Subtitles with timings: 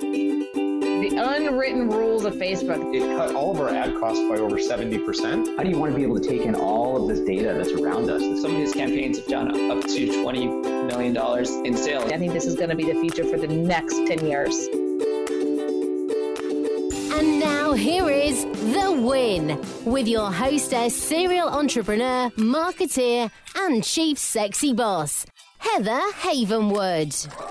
[0.00, 2.94] The unwritten rules of Facebook.
[2.94, 5.56] It cut all of our ad costs by over 70%.
[5.56, 7.72] How do you want to be able to take in all of this data that's
[7.72, 8.20] around us?
[8.40, 11.16] Some of these campaigns have done up to $20 million
[11.66, 12.12] in sales.
[12.12, 14.68] I think this is going to be the future for the next 10 years.
[17.14, 24.72] And now here is The Win with your hostess, serial entrepreneur, marketeer, and chief sexy
[24.72, 25.26] boss,
[25.58, 27.47] Heather Havenwood.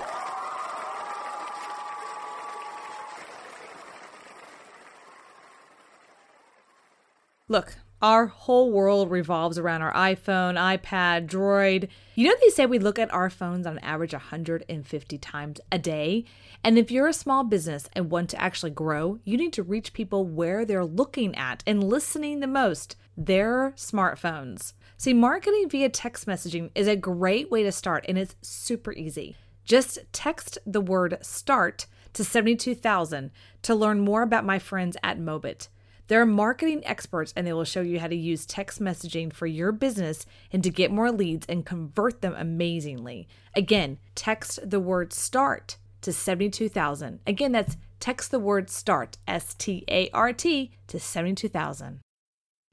[7.50, 11.88] Look, our whole world revolves around our iPhone, iPad, Droid.
[12.14, 16.26] You know, they say we look at our phones on average 150 times a day.
[16.62, 19.94] And if you're a small business and want to actually grow, you need to reach
[19.94, 24.74] people where they're looking at and listening the most their smartphones.
[24.98, 29.36] See, marketing via text messaging is a great way to start, and it's super easy.
[29.64, 33.30] Just text the word START to 72000
[33.62, 35.68] to learn more about my friends at Mobit.
[36.08, 39.72] They're marketing experts and they will show you how to use text messaging for your
[39.72, 43.28] business and to get more leads and convert them amazingly.
[43.54, 47.20] Again, text the word START to 72000.
[47.26, 52.00] Again, that's text the word START, S T A R T, to 72000.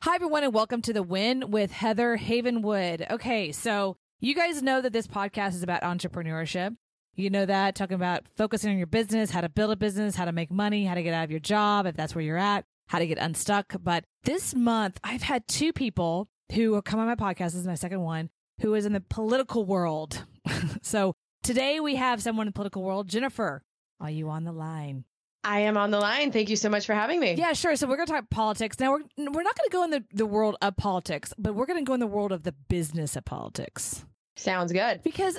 [0.03, 3.11] Hi, everyone, and welcome to The Win with Heather Havenwood.
[3.11, 6.77] Okay, so you guys know that this podcast is about entrepreneurship.
[7.15, 10.23] You know that, talking about focusing on your business, how to build a business, how
[10.23, 12.65] to make money, how to get out of your job if that's where you're at
[12.87, 13.75] how to get unstuck.
[13.81, 17.51] But this month, I've had two people who come on my podcast.
[17.51, 18.29] This is my second one
[18.61, 20.25] who is in the political world.
[20.81, 21.13] so
[21.43, 23.07] today we have someone in the political world.
[23.07, 23.63] Jennifer,
[23.99, 25.05] are you on the line?
[25.43, 26.31] I am on the line.
[26.31, 27.35] Thank you so much for having me.
[27.35, 27.75] Yeah, sure.
[27.75, 28.79] So we're going to talk politics.
[28.79, 31.67] Now, we're, we're not going to go in the, the world of politics, but we're
[31.67, 34.03] going to go in the world of the business of politics.
[34.37, 35.03] Sounds good.
[35.03, 35.37] Because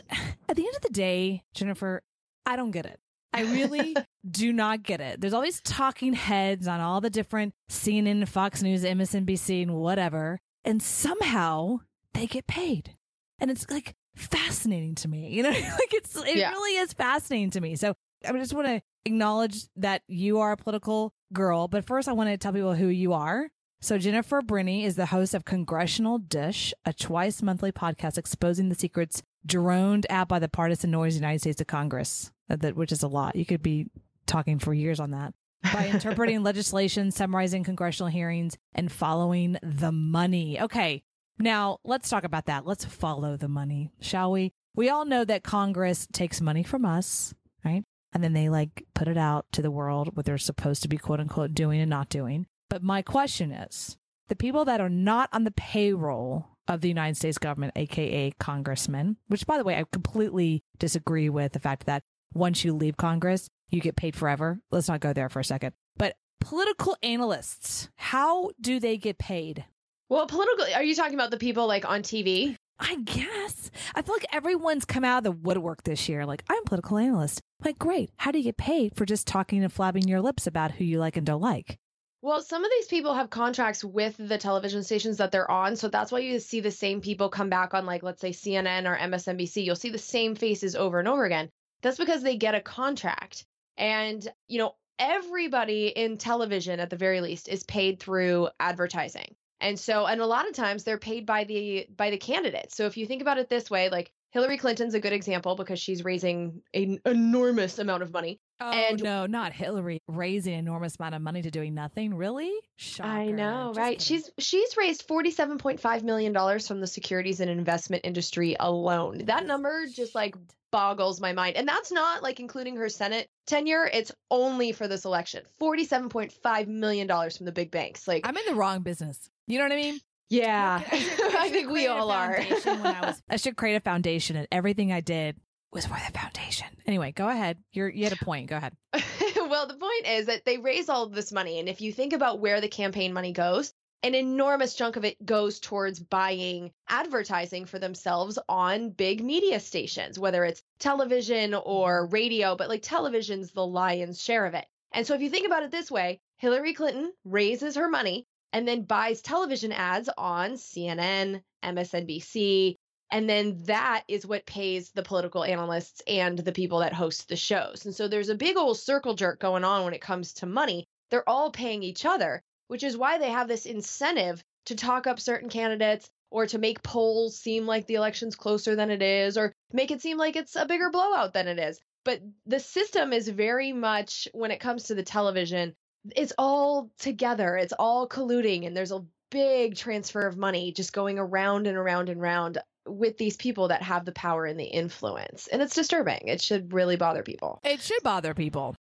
[0.48, 2.02] at the end of the day, Jennifer,
[2.46, 3.00] I don't get it.
[3.36, 3.94] I really
[4.30, 5.20] do not get it.
[5.20, 10.40] There's always talking heads on all the different CNN, Fox News, MSNBC, and whatever.
[10.64, 11.80] And somehow
[12.14, 12.96] they get paid.
[13.38, 15.28] And it's like fascinating to me.
[15.28, 16.50] You know, like it's, it yeah.
[16.50, 17.76] really is fascinating to me.
[17.76, 17.94] So
[18.26, 21.68] I just want to acknowledge that you are a political girl.
[21.68, 23.48] But first, I want to tell people who you are.
[23.82, 28.74] So, Jennifer Briney is the host of Congressional Dish, a twice monthly podcast exposing the
[28.74, 32.92] secrets droned out by the partisan noise of the United States of Congress, that, which
[32.92, 33.36] is a lot.
[33.36, 33.86] You could be
[34.26, 35.34] talking for years on that.
[35.72, 40.60] By interpreting legislation, summarizing congressional hearings, and following the money.
[40.60, 41.02] Okay,
[41.38, 42.66] now let's talk about that.
[42.66, 44.52] Let's follow the money, shall we?
[44.74, 47.84] We all know that Congress takes money from us, right?
[48.12, 50.96] And then they like put it out to the world what they're supposed to be
[50.98, 52.46] quote unquote doing and not doing.
[52.68, 53.96] But my question is
[54.28, 59.16] the people that are not on the payroll of the United States government, aka congressmen,
[59.28, 62.02] which by the way, I completely disagree with the fact that
[62.34, 64.60] once you leave Congress, you get paid forever.
[64.70, 65.72] Let's not go there for a second.
[65.96, 69.64] But political analysts, how do they get paid?
[70.08, 72.56] Well, political, are you talking about the people like on TV?
[72.78, 73.70] I guess.
[73.94, 76.26] I feel like everyone's come out of the woodwork this year.
[76.26, 77.40] Like, I'm a political analyst.
[77.64, 78.10] like, great.
[78.16, 80.98] How do you get paid for just talking and flabbing your lips about who you
[80.98, 81.78] like and don't like?
[82.22, 85.76] Well, some of these people have contracts with the television stations that they're on.
[85.76, 88.86] So that's why you see the same people come back on, like, let's say CNN
[88.90, 89.64] or MSNBC.
[89.64, 91.48] You'll see the same faces over and over again.
[91.82, 93.44] That's because they get a contract.
[93.76, 99.34] And, you know, everybody in television, at the very least, is paid through advertising.
[99.60, 102.72] And so, and a lot of times they're paid by the by the candidate.
[102.72, 105.78] So if you think about it this way, like Hillary Clinton's a good example because
[105.78, 108.38] she's raising an enormous amount of money.
[108.60, 112.14] Oh and no, not Hillary raising enormous amount of money to doing nothing.
[112.14, 112.52] Really?
[112.76, 113.08] Shocker.
[113.08, 113.98] I know, Just right?
[113.98, 114.22] Kidding.
[114.22, 118.56] She's she's raised forty seven point five million dollars from the securities and investment industry
[118.58, 119.22] alone.
[119.26, 120.36] That number just like
[120.70, 121.56] boggles my mind.
[121.56, 123.88] And that's not like including her Senate tenure.
[123.90, 125.44] It's only for this election.
[125.58, 128.08] Forty seven point five million dollars from the big banks.
[128.08, 129.30] Like I'm in the wrong business.
[129.46, 130.00] You know what I mean?
[130.28, 132.38] Yeah, I, should, I, I think we all are.
[132.38, 135.36] I, was, I should create a foundation, and everything I did
[135.72, 136.68] was for the foundation.
[136.86, 137.58] Anyway, go ahead.
[137.72, 138.48] You're you had a point.
[138.48, 138.74] Go ahead.
[139.36, 142.12] well, the point is that they raise all of this money, and if you think
[142.12, 143.72] about where the campaign money goes,
[144.02, 150.18] an enormous chunk of it goes towards buying advertising for themselves on big media stations,
[150.18, 154.66] whether it's television or radio, but like television's the lion's share of it.
[154.92, 158.66] And so if you think about it this way, Hillary Clinton raises her money and
[158.66, 162.76] then buys television ads on CNN, MSNBC.
[163.10, 167.36] And then that is what pays the political analysts and the people that host the
[167.36, 167.84] shows.
[167.84, 170.86] And so there's a big old circle jerk going on when it comes to money.
[171.10, 175.20] They're all paying each other, which is why they have this incentive to talk up
[175.20, 179.52] certain candidates or to make polls seem like the election's closer than it is or
[179.74, 181.78] make it seem like it's a bigger blowout than it is.
[182.06, 185.74] But the system is very much, when it comes to the television,
[186.14, 187.56] it's all together.
[187.56, 192.08] It's all colluding, and there's a big transfer of money just going around and around
[192.08, 195.48] and around with these people that have the power and the influence.
[195.48, 196.28] And it's disturbing.
[196.28, 197.58] It should really bother people.
[197.64, 198.76] It should bother people.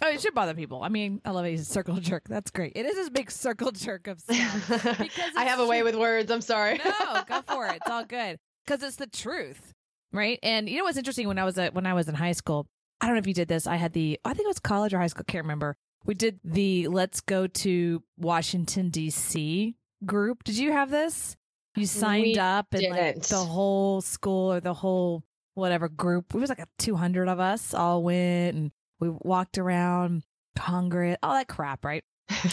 [0.00, 0.84] Oh, it should bother people.
[0.84, 1.50] I mean, I love it.
[1.50, 2.28] He's a circle jerk.
[2.28, 2.72] That's great.
[2.76, 4.68] It is this big circle jerk of stuff.
[4.68, 6.30] Because I have a way with words.
[6.30, 6.78] I'm sorry.
[6.84, 7.76] no, go for it.
[7.76, 9.72] It's all good because it's the truth,
[10.12, 10.38] right?
[10.44, 11.26] And you know what's interesting?
[11.26, 12.66] When I was at, when I was in high school,
[13.00, 13.66] I don't know if you did this.
[13.66, 15.24] I had the I think it was college or high school.
[15.28, 15.74] I can't remember.
[16.08, 19.76] We did the Let's Go to Washington D.C.
[20.06, 20.42] group.
[20.42, 21.36] Did you have this?
[21.76, 25.22] You signed We up and like the whole school or the whole
[25.54, 26.34] whatever group.
[26.34, 30.22] It was like a two hundred of us all went and we walked around
[30.56, 32.02] Congress, all that crap, right?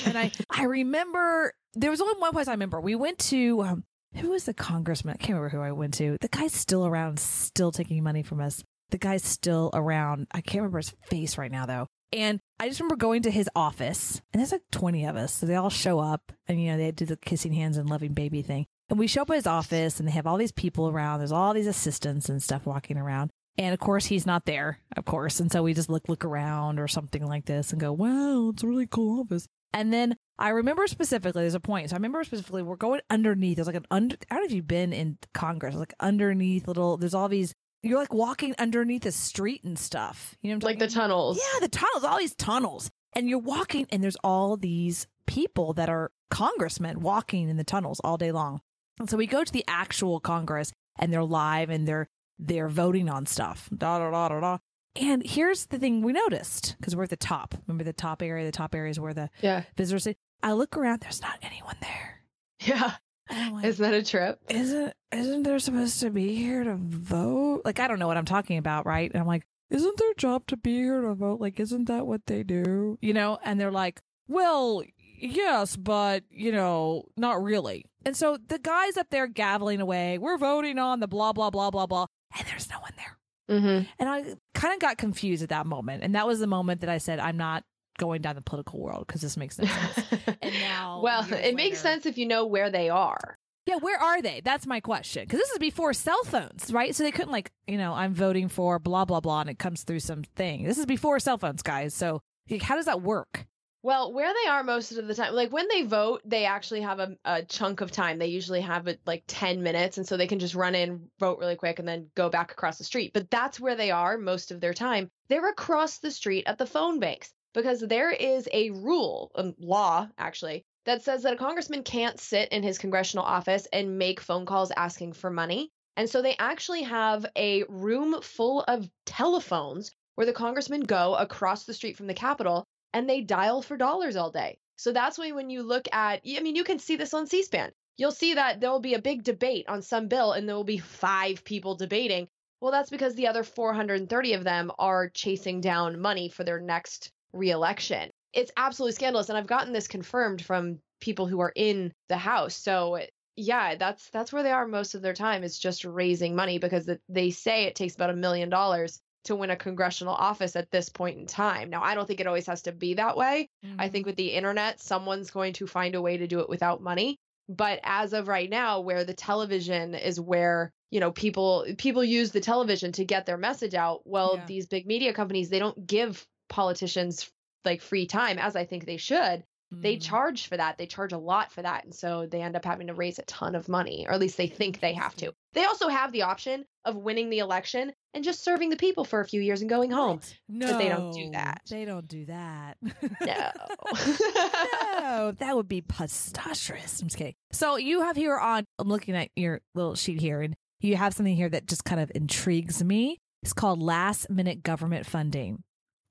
[0.06, 2.82] and I I remember there was only one place I remember.
[2.82, 3.84] We went to um,
[4.16, 5.14] who was the congressman?
[5.14, 6.18] I can't remember who I went to.
[6.20, 8.62] The guy's still around, still taking money from us.
[8.90, 10.28] The guy's still around.
[10.34, 11.88] I can't remember his face right now though.
[12.12, 15.34] And I just remember going to his office, and there's like 20 of us.
[15.34, 18.14] So they all show up, and you know they do the kissing hands and loving
[18.14, 18.66] baby thing.
[18.90, 21.20] And we show up at his office, and they have all these people around.
[21.20, 23.32] There's all these assistants and stuff walking around.
[23.58, 25.40] And of course, he's not there, of course.
[25.40, 28.64] And so we just look look around or something like this and go, "Wow, it's
[28.64, 31.90] a really cool office." And then I remember specifically, there's a point.
[31.90, 33.58] So I remember specifically, we're going underneath.
[33.58, 36.96] There's like an under, I don't know if you've been in Congress, like underneath little,
[36.96, 37.54] there's all these,
[37.86, 40.36] you're like walking underneath a street and stuff.
[40.42, 41.38] You know what I'm like the tunnels.
[41.38, 42.92] Yeah, the tunnels, all these tunnels.
[43.14, 48.02] And you're walking, and there's all these people that are congressmen walking in the tunnels
[48.04, 48.60] all day long.
[49.00, 53.10] And so we go to the actual Congress, and they're live and they're they're voting
[53.10, 53.70] on stuff.
[53.76, 54.58] Da da da da da.
[54.98, 57.56] And here's the thing we noticed because we're at the top.
[57.68, 58.46] Remember the top area?
[58.46, 59.64] The top area is where the Yeah.
[59.78, 60.04] visitors.
[60.04, 61.02] Say, I look around.
[61.02, 62.22] There's not anyone there.
[62.62, 62.94] Yeah.
[63.30, 64.40] Like, Isn't that a trip?
[64.50, 67.62] isn't isn't there supposed to be here to vote?
[67.66, 69.10] Like I don't know what I'm talking about, right?
[69.12, 71.42] And I'm like, isn't their job to be here to vote?
[71.42, 72.98] Like, isn't that what they do?
[73.02, 73.40] You know?
[73.44, 74.84] And they're like, well,
[75.20, 77.86] yes, but you know, not really.
[78.06, 81.72] And so the guys up there gaveling away, we're voting on the blah blah blah
[81.72, 82.06] blah blah,
[82.38, 83.18] and there's no one there.
[83.58, 83.88] Mm-hmm.
[84.00, 86.90] And I kind of got confused at that moment, and that was the moment that
[86.90, 87.64] I said, I'm not
[87.98, 90.06] going down the political world because this makes no sense.
[90.42, 93.38] And now, well, it makes sense if you know where they are.
[93.66, 94.42] Yeah, where are they?
[94.46, 95.24] That's my question.
[95.24, 96.94] Because this is before cell phones, right?
[96.94, 99.84] So they couldn't like, you know, I'm voting for blah blah blah, and it comes
[99.84, 100.64] through some thing.
[100.64, 101.96] This is before cell phones, guys.
[101.96, 103.46] So like, how does that work?
[103.86, 107.00] Well, where they are most of the time, like when they vote, they actually have
[107.00, 108.18] a, a chunk of time.
[108.18, 110.00] They usually have it like 10 minutes.
[110.00, 112.80] And so they can just run in, vote really quick, and then go back across
[112.80, 113.12] the street.
[113.14, 115.12] But that's where they are most of their time.
[115.28, 120.08] They're across the street at the phone banks because there is a rule, a law
[120.18, 124.46] actually, that says that a congressman can't sit in his congressional office and make phone
[124.46, 125.72] calls asking for money.
[125.96, 131.64] And so they actually have a room full of telephones where the congressmen go across
[131.64, 134.58] the street from the Capitol and they dial for dollars all day.
[134.76, 137.42] So that's why when you look at, I mean, you can see this on C
[137.42, 137.72] SPAN.
[137.98, 140.66] You'll see that there will be a big debate on some bill and there will
[140.66, 142.28] be five people debating.
[142.60, 147.12] Well, that's because the other 430 of them are chasing down money for their next
[147.36, 148.10] reelection.
[148.34, 149.30] It's absolutely scandalous.
[149.30, 152.56] And I've gotten this confirmed from people who are in the House.
[152.56, 153.00] So
[153.36, 156.90] yeah, that's that's where they are most of their time is just raising money because
[157.10, 160.90] they say it takes about a million dollars to win a congressional office at this
[160.90, 161.70] point in time.
[161.70, 163.50] Now, I don't think it always has to be that way.
[163.64, 163.92] I mm-hmm.
[163.92, 167.18] think with the internet, someone's going to find a way to do it without money.
[167.50, 172.32] But as of right now, where the television is where you know people people use
[172.32, 174.02] the television to get their message out.
[174.06, 174.46] Well, Yeah.
[174.46, 177.30] these big media companies they don't give politicians
[177.66, 179.44] like free time as I think they should.
[179.72, 180.02] They Mhm.
[180.04, 180.78] charge for that.
[180.78, 181.84] They charge a lot for that.
[181.84, 184.38] And so they end up having to raise a ton of money, or at least
[184.38, 185.34] they think they have to.
[185.54, 189.20] They also have the option of winning the election and just serving the people for
[189.22, 190.20] a few years and going home.
[190.48, 191.62] no, but they don't do that.
[191.70, 192.78] They don't do that.
[193.26, 193.52] No.
[195.00, 197.02] no, that would be preposterous.
[197.02, 197.36] I'm just kidding.
[197.52, 201.14] So you have here on, I'm looking at your little sheet here, and you have
[201.14, 203.20] something here that just kind of intrigues me.
[203.44, 205.64] It's called last minute government funding,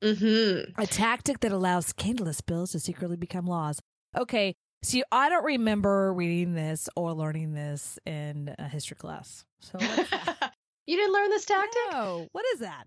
[0.03, 0.81] mm-hmm.
[0.81, 3.81] a tactic that allows scandalous bills to secretly become laws.
[4.17, 4.55] Okay,
[4.89, 9.45] you, I don't remember reading this or learning this in a history class.
[9.61, 9.79] So
[10.87, 11.81] you didn't learn this tactic?
[11.93, 12.85] no, what is that?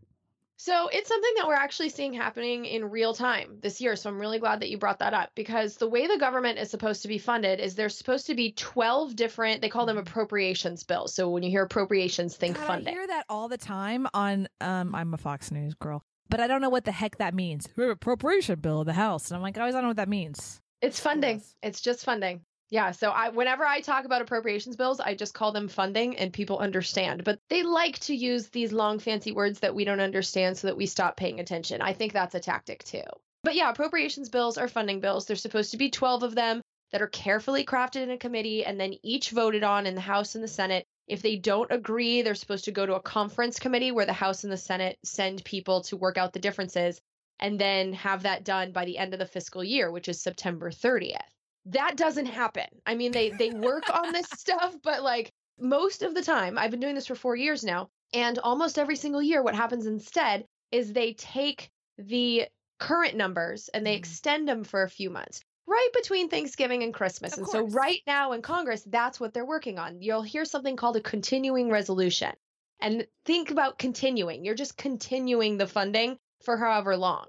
[0.60, 3.96] So it's something that we're actually seeing happening in real time this year.
[3.96, 6.72] So I'm really glad that you brought that up because the way the government is
[6.72, 10.84] supposed to be funded is there's supposed to be 12 different, they call them appropriations
[10.84, 11.14] bills.
[11.14, 12.88] So when you hear appropriations, think God, funding.
[12.88, 14.48] I hear that all the time on.
[14.60, 17.68] Um, I'm a Fox News girl, but I don't know what the heck that means.
[17.76, 19.98] We have appropriation bill in the House, and I'm like, I always don't know what
[19.98, 20.60] that means.
[20.82, 21.38] It's funding.
[21.38, 21.56] Yes.
[21.64, 22.42] It's just funding.
[22.70, 26.34] Yeah, so I whenever I talk about appropriations bills, I just call them funding and
[26.34, 27.24] people understand.
[27.24, 30.76] But they like to use these long fancy words that we don't understand so that
[30.76, 31.82] we stop paying attention.
[31.82, 33.04] I think that's a tactic too.
[33.44, 35.26] But yeah, appropriations bills are funding bills.
[35.26, 38.80] There's supposed to be 12 of them that are carefully crafted in a committee and
[38.80, 40.86] then each voted on in the House and the Senate.
[41.08, 44.44] If they don't agree, they're supposed to go to a conference committee where the House
[44.44, 47.02] and the Senate send people to work out the differences
[47.40, 50.72] and then have that done by the end of the fiscal year, which is September
[50.72, 51.34] 30th
[51.66, 52.68] that doesn't happen.
[52.86, 56.72] I mean, they they work on this stuff, but like most of the time, I've
[56.72, 60.46] been doing this for 4 years now, and almost every single year what happens instead
[60.72, 62.48] is they take the
[62.80, 63.96] current numbers and they Mm.
[63.96, 65.42] extend them for a few months.
[65.68, 67.34] Right between Thanksgiving and Christmas.
[67.34, 67.74] Of and course.
[67.74, 70.02] so right now in Congress, that's what they're working on.
[70.02, 72.32] You'll hear something called a continuing resolution.
[72.80, 74.46] And think about continuing.
[74.46, 77.26] You're just continuing the funding for however long.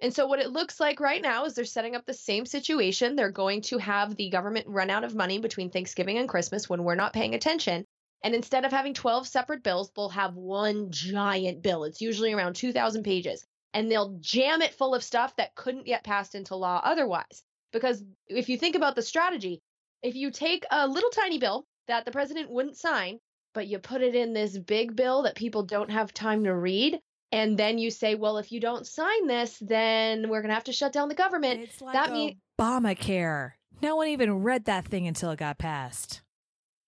[0.00, 3.14] And so, what it looks like right now is they're setting up the same situation.
[3.14, 6.82] They're going to have the government run out of money between Thanksgiving and Christmas when
[6.82, 7.84] we're not paying attention.
[8.24, 11.84] And instead of having 12 separate bills, they'll have one giant bill.
[11.84, 13.44] It's usually around 2,000 pages.
[13.74, 17.42] And they'll jam it full of stuff that couldn't get passed into law otherwise.
[17.72, 19.60] Because if you think about the strategy,
[20.02, 23.18] if you take a little tiny bill that the president wouldn't sign,
[23.54, 26.98] but you put it in this big bill that people don't have time to read,
[27.32, 30.64] and then you say, well, if you don't sign this, then we're going to have
[30.64, 31.60] to shut down the government.
[31.62, 33.52] It's like that mean- Obamacare.
[33.80, 36.22] No one even read that thing until it got passed.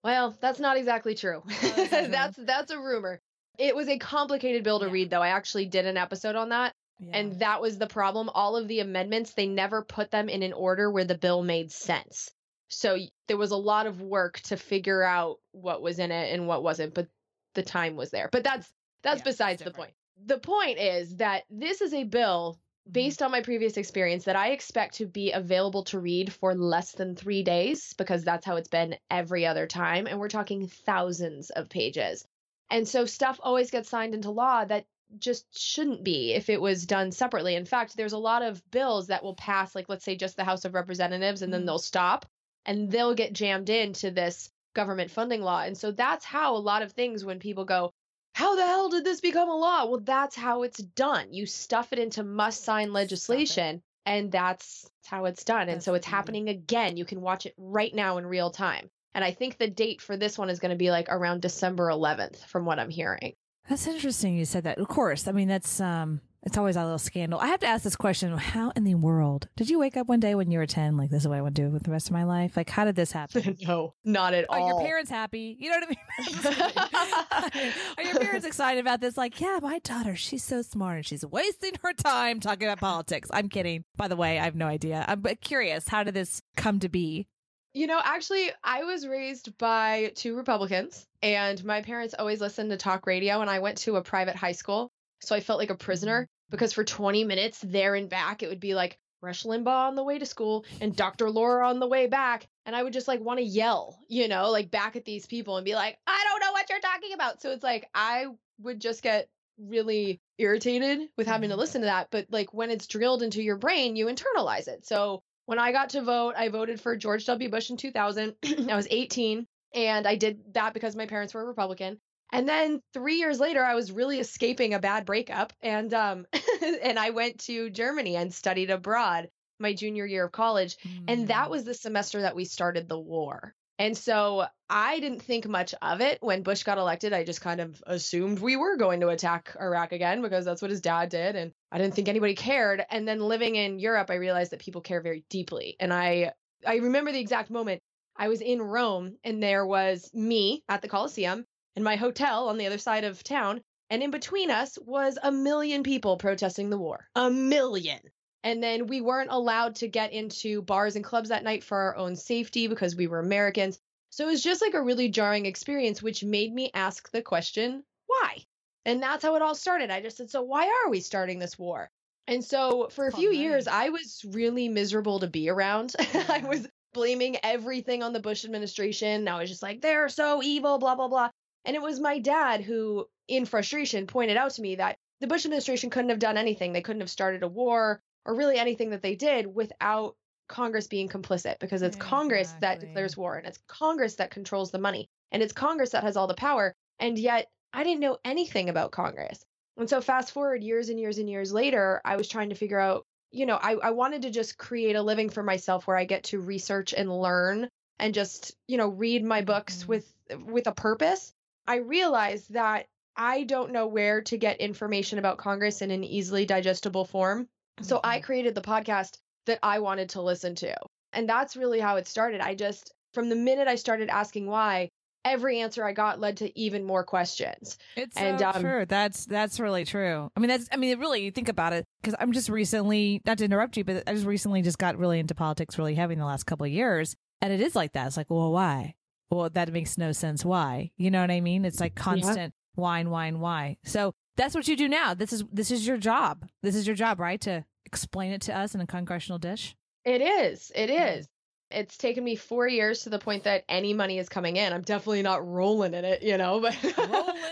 [0.04, 1.42] Well, that's not exactly true.
[1.46, 2.08] that's true.
[2.08, 3.20] that's that's a rumor.
[3.58, 4.92] It was a complicated bill to Yeah.
[4.92, 5.22] read though.
[5.22, 7.16] I actually did an episode on that, Yeah.
[7.18, 8.28] and that was the problem.
[8.28, 11.72] All of the amendments, they never put them in an order where the bill made
[11.72, 12.30] sense.
[12.68, 12.96] So
[13.28, 16.62] there was a lot of work to figure out what was in it and what
[16.62, 17.08] wasn't, but
[17.54, 18.28] the time was there.
[18.32, 18.72] But that's
[19.02, 19.92] that's Yeah, besides the point.
[20.26, 22.92] The point is that this is a bill Mm-hmm.
[22.92, 26.92] based on my previous experience that I expect to be available to read for less
[26.92, 30.06] than three days because that's how it's been every other time.
[30.06, 32.26] And we're talking thousands of pages.
[32.70, 34.84] And so stuff always gets signed into law that
[35.18, 37.54] just shouldn't be if it was done separately.
[37.54, 40.44] In fact, there's a lot of bills that will pass, like let's say just the
[40.44, 41.66] House of Representatives, and then Mhm.
[41.66, 42.26] they'll stop
[42.66, 45.60] and they'll get jammed into this government funding law.
[45.62, 47.92] And so that's how a lot of things, when people go,
[48.34, 49.86] how the hell did this become a law?
[49.86, 51.32] Well, that's how it's done.
[51.32, 55.68] You stuff it into must sign legislation, and that's how it's done.
[55.68, 56.96] and so it's happening again.
[56.96, 58.90] You can watch it right now in real time.
[59.14, 61.88] And I think the date for this one is going to be like around December
[61.88, 63.34] 11th, from what I'm hearing.
[63.68, 64.78] That's interesting you said that.
[64.78, 65.26] Of course.
[65.26, 67.40] I mean, that's um it's always a little scandal.
[67.40, 70.20] I have to ask this question, how in the world did you wake up one
[70.20, 71.90] day when you were 10 like this is what I want to do with the
[71.90, 72.54] rest of my life?
[72.54, 73.56] Like how did this happen?
[73.62, 74.64] no, not at Are all.
[74.64, 75.56] Are your parents happy?
[75.58, 77.72] You know what I mean?
[77.96, 79.16] Are your parents excited about this?
[79.16, 83.30] Like, yeah, my daughter, she's so smart and she's wasting her time talking about politics.
[83.32, 83.84] I'm kidding.
[83.96, 85.04] By the way, I have no idea.
[85.08, 85.88] I'm but curious.
[85.88, 87.26] How did this come to be?
[87.74, 92.76] You know, actually, I was raised by two Republicans, and my parents always listened to
[92.76, 94.92] talk radio, and I went to a private high school.
[95.20, 98.60] So I felt like a prisoner because for 20 minutes there and back, it would
[98.60, 101.30] be like Rush Limbaugh on the way to school and Dr.
[101.30, 102.46] Laura on the way back.
[102.64, 105.56] And I would just like want to yell, you know, like back at these people
[105.56, 107.42] and be like, I don't know what you're talking about.
[107.42, 108.26] So it's like I
[108.60, 109.28] would just get
[109.58, 111.58] really irritated with having to Mhm.
[111.58, 112.08] listen to that.
[112.10, 114.86] But like when it's drilled into your brain, you internalize it.
[114.86, 117.48] So when I got to vote, I voted for George W.
[117.48, 118.34] Bush in 2000.
[118.70, 121.98] I was 18, and I did that because my parents were Republican.
[122.32, 126.26] And then three years later, I was really escaping a bad breakup, and um,
[126.82, 129.28] and I went to Germany and studied abroad
[129.60, 133.54] my junior year of college, and that was the semester that we started the war.
[133.78, 137.12] And so I didn't think much of it when Bush got elected.
[137.12, 140.70] I just kind of assumed we were going to attack Iraq again because that's what
[140.70, 141.34] his dad did.
[141.34, 142.84] And I didn't think anybody cared.
[142.88, 145.76] And then living in Europe, I realized that people care very deeply.
[145.80, 146.32] And I
[146.66, 147.80] I remember the exact moment
[148.16, 152.58] I was in Rome and there was me at the Colosseum and my hotel on
[152.58, 153.60] the other side of town.
[153.90, 157.06] And in between us was a million people protesting the war.
[157.16, 158.00] A million.
[158.44, 161.96] And then we weren't allowed to get into bars and clubs that night for our
[161.96, 163.78] own safety because we were Americans.
[164.10, 167.82] So it was just like a really jarring experience, which made me ask the question,
[168.06, 168.44] why?
[168.84, 169.90] And that's how it all started.
[169.90, 171.90] I just said, so why are we starting this war?
[172.26, 173.66] And so for a few called years.
[173.66, 175.94] I was really miserable to be around.
[176.28, 179.26] I was blaming everything on the Bush administration.
[179.26, 181.30] I was just like, they're so evil, blah, blah, blah.
[181.64, 185.46] And it was my dad who, in frustration, pointed out to me that the Bush
[185.46, 186.74] administration couldn't have done anything.
[186.74, 190.16] They couldn't have started a war or really anything that they did without
[190.48, 194.78] Congress being complicit because it's Congress that declares war and it's Congress that controls the
[194.78, 196.74] money and it's Congress that has all the power.
[196.98, 199.44] And yet I didn't know anything about Congress.
[199.76, 202.78] And so fast forward years and years and years later, I was trying to figure
[202.78, 206.04] out, you know, I, I wanted to just create a living for myself where I
[206.04, 209.90] get to research and learn and just, you know, read my books mm-hmm.
[209.90, 210.10] with
[210.46, 211.32] with a purpose,
[211.66, 216.46] I realized that I don't know where to get information about Congress in an easily
[216.46, 217.48] digestible form.
[217.80, 220.74] So I created the podcast that I wanted to listen to.
[221.12, 222.40] And that's really how it started.
[222.40, 224.88] I just, from the minute I started asking why,
[225.24, 227.78] every answer I got led to even more questions.
[227.96, 228.84] It's And, so um, true.
[228.86, 230.30] That's that's really true.
[230.36, 233.38] I mean, that's I mean, really, you think about it because I'm just recently not
[233.38, 236.18] to interrupt you, but I just recently just got really into politics really heavy in
[236.18, 238.06] the last couple of years, and it is like that.
[238.06, 238.94] It's like, well, why?
[239.30, 240.44] Well, that makes no sense.
[240.44, 240.90] Why?
[240.96, 241.64] You know what I mean?
[241.64, 243.78] It's like constant wine, wine, why.
[243.84, 245.14] So that's what you do now.
[245.14, 246.46] This is this is your job.
[246.62, 247.40] This is your job, right?
[247.42, 249.76] To explain it to us in a congressional dish.
[250.04, 250.70] It is.
[250.74, 251.26] It is.
[251.70, 254.72] It's taken me four years to the point that any money is coming in.
[254.72, 256.76] I'm definitely not rolling in it, you know, but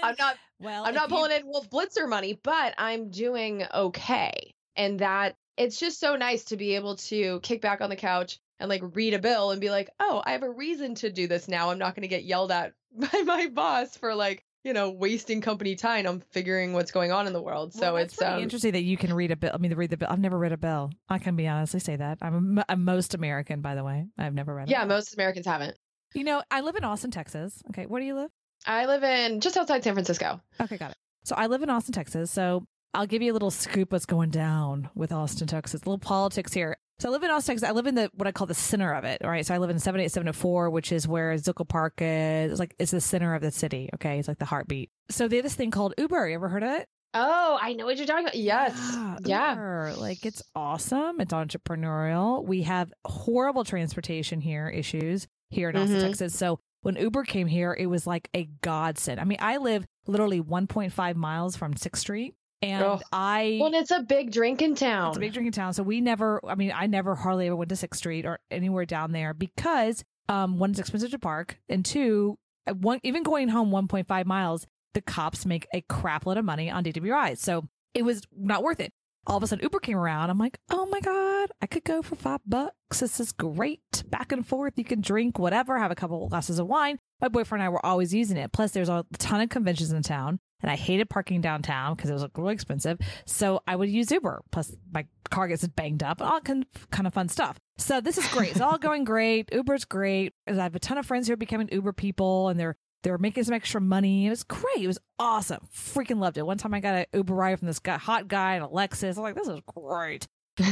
[0.03, 4.55] I'm not Well, I'm not you- pulling in Wolf Blitzer money, but I'm doing okay.
[4.77, 8.39] And that it's just so nice to be able to kick back on the couch
[8.61, 11.27] and like read a bill and be like, oh, I have a reason to do
[11.27, 11.71] this now.
[11.71, 15.41] I'm not going to get yelled at by my boss for like, you know, wasting
[15.41, 16.07] company time.
[16.07, 17.73] I'm figuring what's going on in the world.
[17.73, 19.51] So Well, that's it's um, interesting that you can read a bill.
[19.53, 20.09] I mean, read the bill.
[20.11, 20.91] I've never read a bill.
[21.09, 22.19] I can be honestly say that.
[22.23, 24.07] I'm, a, I'm most American, by the way.
[24.19, 24.69] I've never read.
[24.69, 25.77] A yeah, most Americans haven't.
[26.15, 27.63] You know, I live in Austin, Texas.
[27.71, 28.31] Okay, where do you live?
[28.67, 30.41] I live in just outside San Francisco.
[30.61, 30.97] Okay, got it.
[31.25, 32.31] So I live in Austin, Texas.
[32.31, 32.65] So
[32.95, 35.83] I'll give you a little scoop what's going down with Austin, Texas.
[35.83, 36.77] A little politics here.
[37.03, 37.69] So I live in Austin, Texas.
[37.69, 39.23] I live in the what I call the center of it.
[39.25, 39.45] All right.
[39.45, 42.53] So I live in 78704, which is where Zilker Park is.
[42.53, 43.91] It's like it's the center of the city.
[43.95, 44.21] Okay.
[44.21, 44.89] It's like the heartbeat.
[45.11, 46.29] So they have this thing called Uber.
[46.29, 46.87] You ever heard of it?
[47.13, 48.37] Oh, I know what you're talking about.
[48.37, 48.79] Yes.
[49.25, 49.51] Yeah.
[49.55, 49.95] Uber.
[49.99, 51.21] Like it's awesome.
[51.21, 52.47] It's entrepreneurial.
[52.47, 56.03] We have horrible transportation here issues here in Austin, Mhm.
[56.03, 56.39] Texas.
[56.39, 59.21] So when Uber came here, it was like a godsend.
[59.21, 62.35] I mean, I live literally 1.5 miles from 6th Street.
[62.63, 63.01] And Oh.
[63.13, 65.09] I Well, it's a big drinking town.
[65.09, 65.75] it's a big drinking town.
[65.75, 68.87] So we never, I mean, I never hardly ever went to 6th Street or anywhere
[68.87, 71.59] down there because um, one, it's expensive to park.
[71.69, 72.39] And two,
[72.81, 76.85] one, even going home 1.5 miles, the cops make a crap load of money on
[76.85, 77.39] DWIs.
[77.39, 78.93] So it was not worth it.
[79.27, 80.31] All of a sudden, Uber came around.
[80.31, 83.01] I'm like, oh my God, I could go for five bucks.
[83.01, 84.03] This is great.
[84.09, 84.75] Back and forth.
[84.77, 86.99] You can drink whatever, have a couple glasses of wine.
[87.21, 88.51] My boyfriend and I were always using it.
[88.53, 90.41] Plus, there's a ton of conventions in town.
[90.63, 92.99] And I hated parking downtown because it was like, really expensive.
[93.27, 94.43] So I would use Uber.
[94.51, 97.59] Plus, my car gets banged up, all kind kind of fun stuff.
[97.79, 98.53] So this is great.
[98.53, 99.53] It's all going great.
[99.53, 100.33] Uber's great.
[100.47, 103.45] I have a ton of friends who are becoming Uber people, and they're they're making
[103.45, 104.27] some extra money.
[104.27, 104.83] It was great.
[104.83, 105.67] It was awesome.
[105.75, 106.47] Freaking loved it.
[106.47, 109.17] One time I got an Uber ride from this guy, hot guy in a Lexus.
[109.17, 110.29] I'm like, this is great.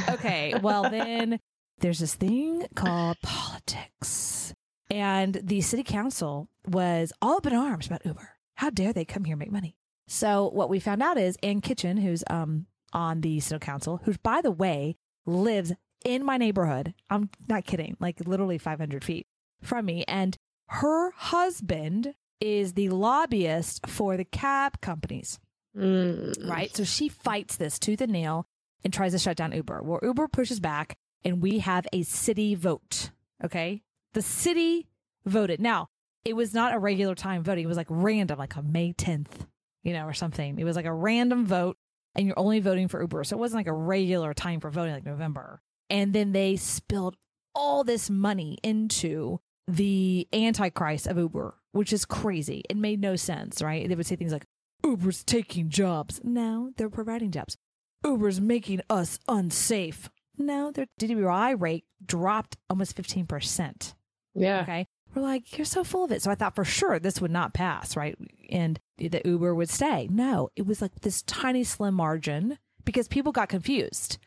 [0.09, 1.41] Okay, well then
[1.81, 4.55] there's this thing called politics,
[4.91, 8.31] and the city council was all up in arms about Uber.
[8.55, 9.77] How dare they come here and make money?
[10.13, 14.15] So what we found out is Ann Kitchen, who's um on the city council, who
[14.23, 15.73] by the way lives
[16.05, 16.93] in my neighborhood.
[17.09, 19.27] I'm not kidding, like literally 500 feet
[19.63, 25.39] from me, and her husband is the lobbyist for the cab companies
[25.77, 26.49] Mm.
[26.51, 26.75] right?
[26.75, 28.45] So she fights this tooth and nail
[28.83, 29.83] and tries to shut down Uber.
[29.85, 33.11] Well, Uber pushes back and we have a city vote.
[33.45, 33.83] Okay.
[34.15, 34.89] The city
[35.25, 35.61] voted.
[35.61, 35.87] Now,
[36.25, 37.65] it was not a regular time voting.
[37.65, 39.47] It was like random, like on May 10th,
[39.83, 40.59] you know, or something.
[40.59, 41.77] It was like a random vote
[42.15, 43.25] and you're only voting for Uber.
[43.25, 45.63] So it wasn't like a regular time for voting like November.
[45.89, 47.17] And then they spilled
[47.55, 52.63] all this money into the antichrist of Uber, which is crazy.
[52.69, 53.89] It made no sense, right?
[53.89, 54.47] They would say things like,
[54.85, 56.21] Uber's taking jobs.
[56.25, 57.57] No, they're providing jobs.
[58.05, 60.09] Uber's making us unsafe.
[60.39, 63.95] No, their DWI rate dropped almost 15%.
[64.35, 64.63] Yeah.
[64.63, 64.87] Okay.
[65.15, 66.23] We're like, you're so full of it.
[66.23, 68.17] So I thought for sure this would not pass, right?
[68.49, 70.09] And the Uber would stay.
[70.11, 74.19] No, it was like this tiny slim margin because people got confused,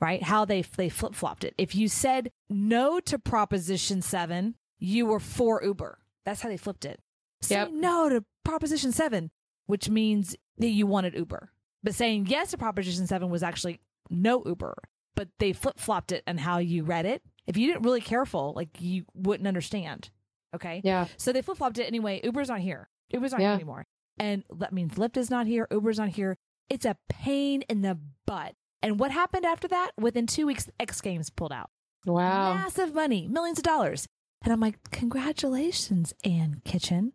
[0.00, 0.22] right?
[0.22, 1.54] How they they flip flopped it.
[1.58, 5.98] If you said no to Proposition Seven, you were for Uber.
[6.24, 7.00] That's how they flipped it.
[7.42, 7.70] Say Yep.
[7.72, 9.30] no to Proposition Seven,
[9.66, 11.50] which means that you wanted Uber.
[11.82, 14.76] But saying yes to Proposition Seven was actually no Uber.
[15.16, 17.22] But they flip flopped it and how you read it.
[17.46, 20.08] If you didn't really careful, like you wouldn't understand.
[20.54, 20.80] Okay.
[20.84, 21.06] Yeah.
[21.16, 22.20] So they flip flopped it anyway.
[22.24, 22.88] Uber's not here.
[23.12, 23.48] Uber's not Yeah.
[23.48, 23.84] here anymore.
[24.18, 25.66] And that means Lyft is not here.
[25.70, 26.36] Uber's not here.
[26.68, 28.54] It's a pain in the butt.
[28.82, 29.90] And what happened after that?
[29.98, 31.70] Within two weeks, X Games pulled out.
[32.06, 32.54] Wow.
[32.54, 34.06] Massive money, millions of dollars.
[34.42, 37.12] And I'm like, congratulations, Ann Kitchen.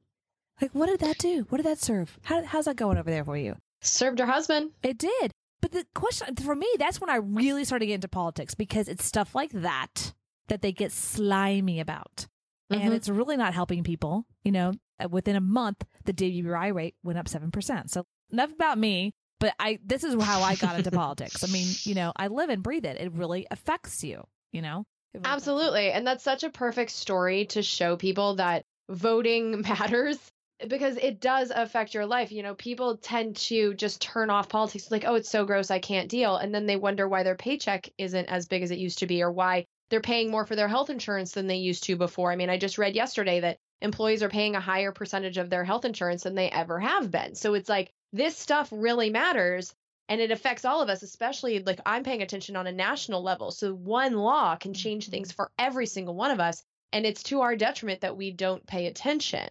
[0.61, 1.45] Like, what did that do?
[1.49, 2.17] What did that serve?
[2.23, 3.55] How, how's that going over there for you?
[3.81, 4.71] Served her husband.
[4.83, 5.31] It did.
[5.61, 8.87] But the question for me, that's when I really started to get into politics because
[8.87, 10.13] it's stuff like that
[10.47, 12.27] that they get slimy about.
[12.69, 12.95] And Mhm.
[12.95, 14.25] it's really not helping people.
[14.43, 17.91] You know, Uh, within a month, the DWI rate went up 7%.
[17.91, 21.43] So enough about me, but I, this is how I got into politics.
[21.43, 22.95] I mean, you know, I live and breathe it.
[23.01, 24.23] It really affects you,
[24.53, 24.85] you know?
[25.23, 25.91] Absolutely.
[25.91, 30.17] And that's such a perfect story to show people that voting matters
[30.65, 32.31] because it does affect your life.
[32.31, 35.79] You know, people tend to just turn off politics like, oh, it's so gross, I
[35.79, 36.37] can't deal.
[36.37, 39.21] And then they wonder why their paycheck isn't as big as it used to be
[39.21, 42.31] or why they're paying more for their health insurance than they used to before.
[42.31, 45.63] I mean, I just read yesterday that employees are paying a higher percentage of their
[45.63, 47.35] health insurance than they ever have been.
[47.35, 49.73] So it's like this stuff really matters
[50.07, 53.51] and it affects all of us, especially like I'm paying attention on a national level.
[53.51, 55.35] So one law can change things mm-hmm.
[55.35, 56.63] for every single one of us.
[56.93, 59.49] And it's to our detriment that we don't pay attention.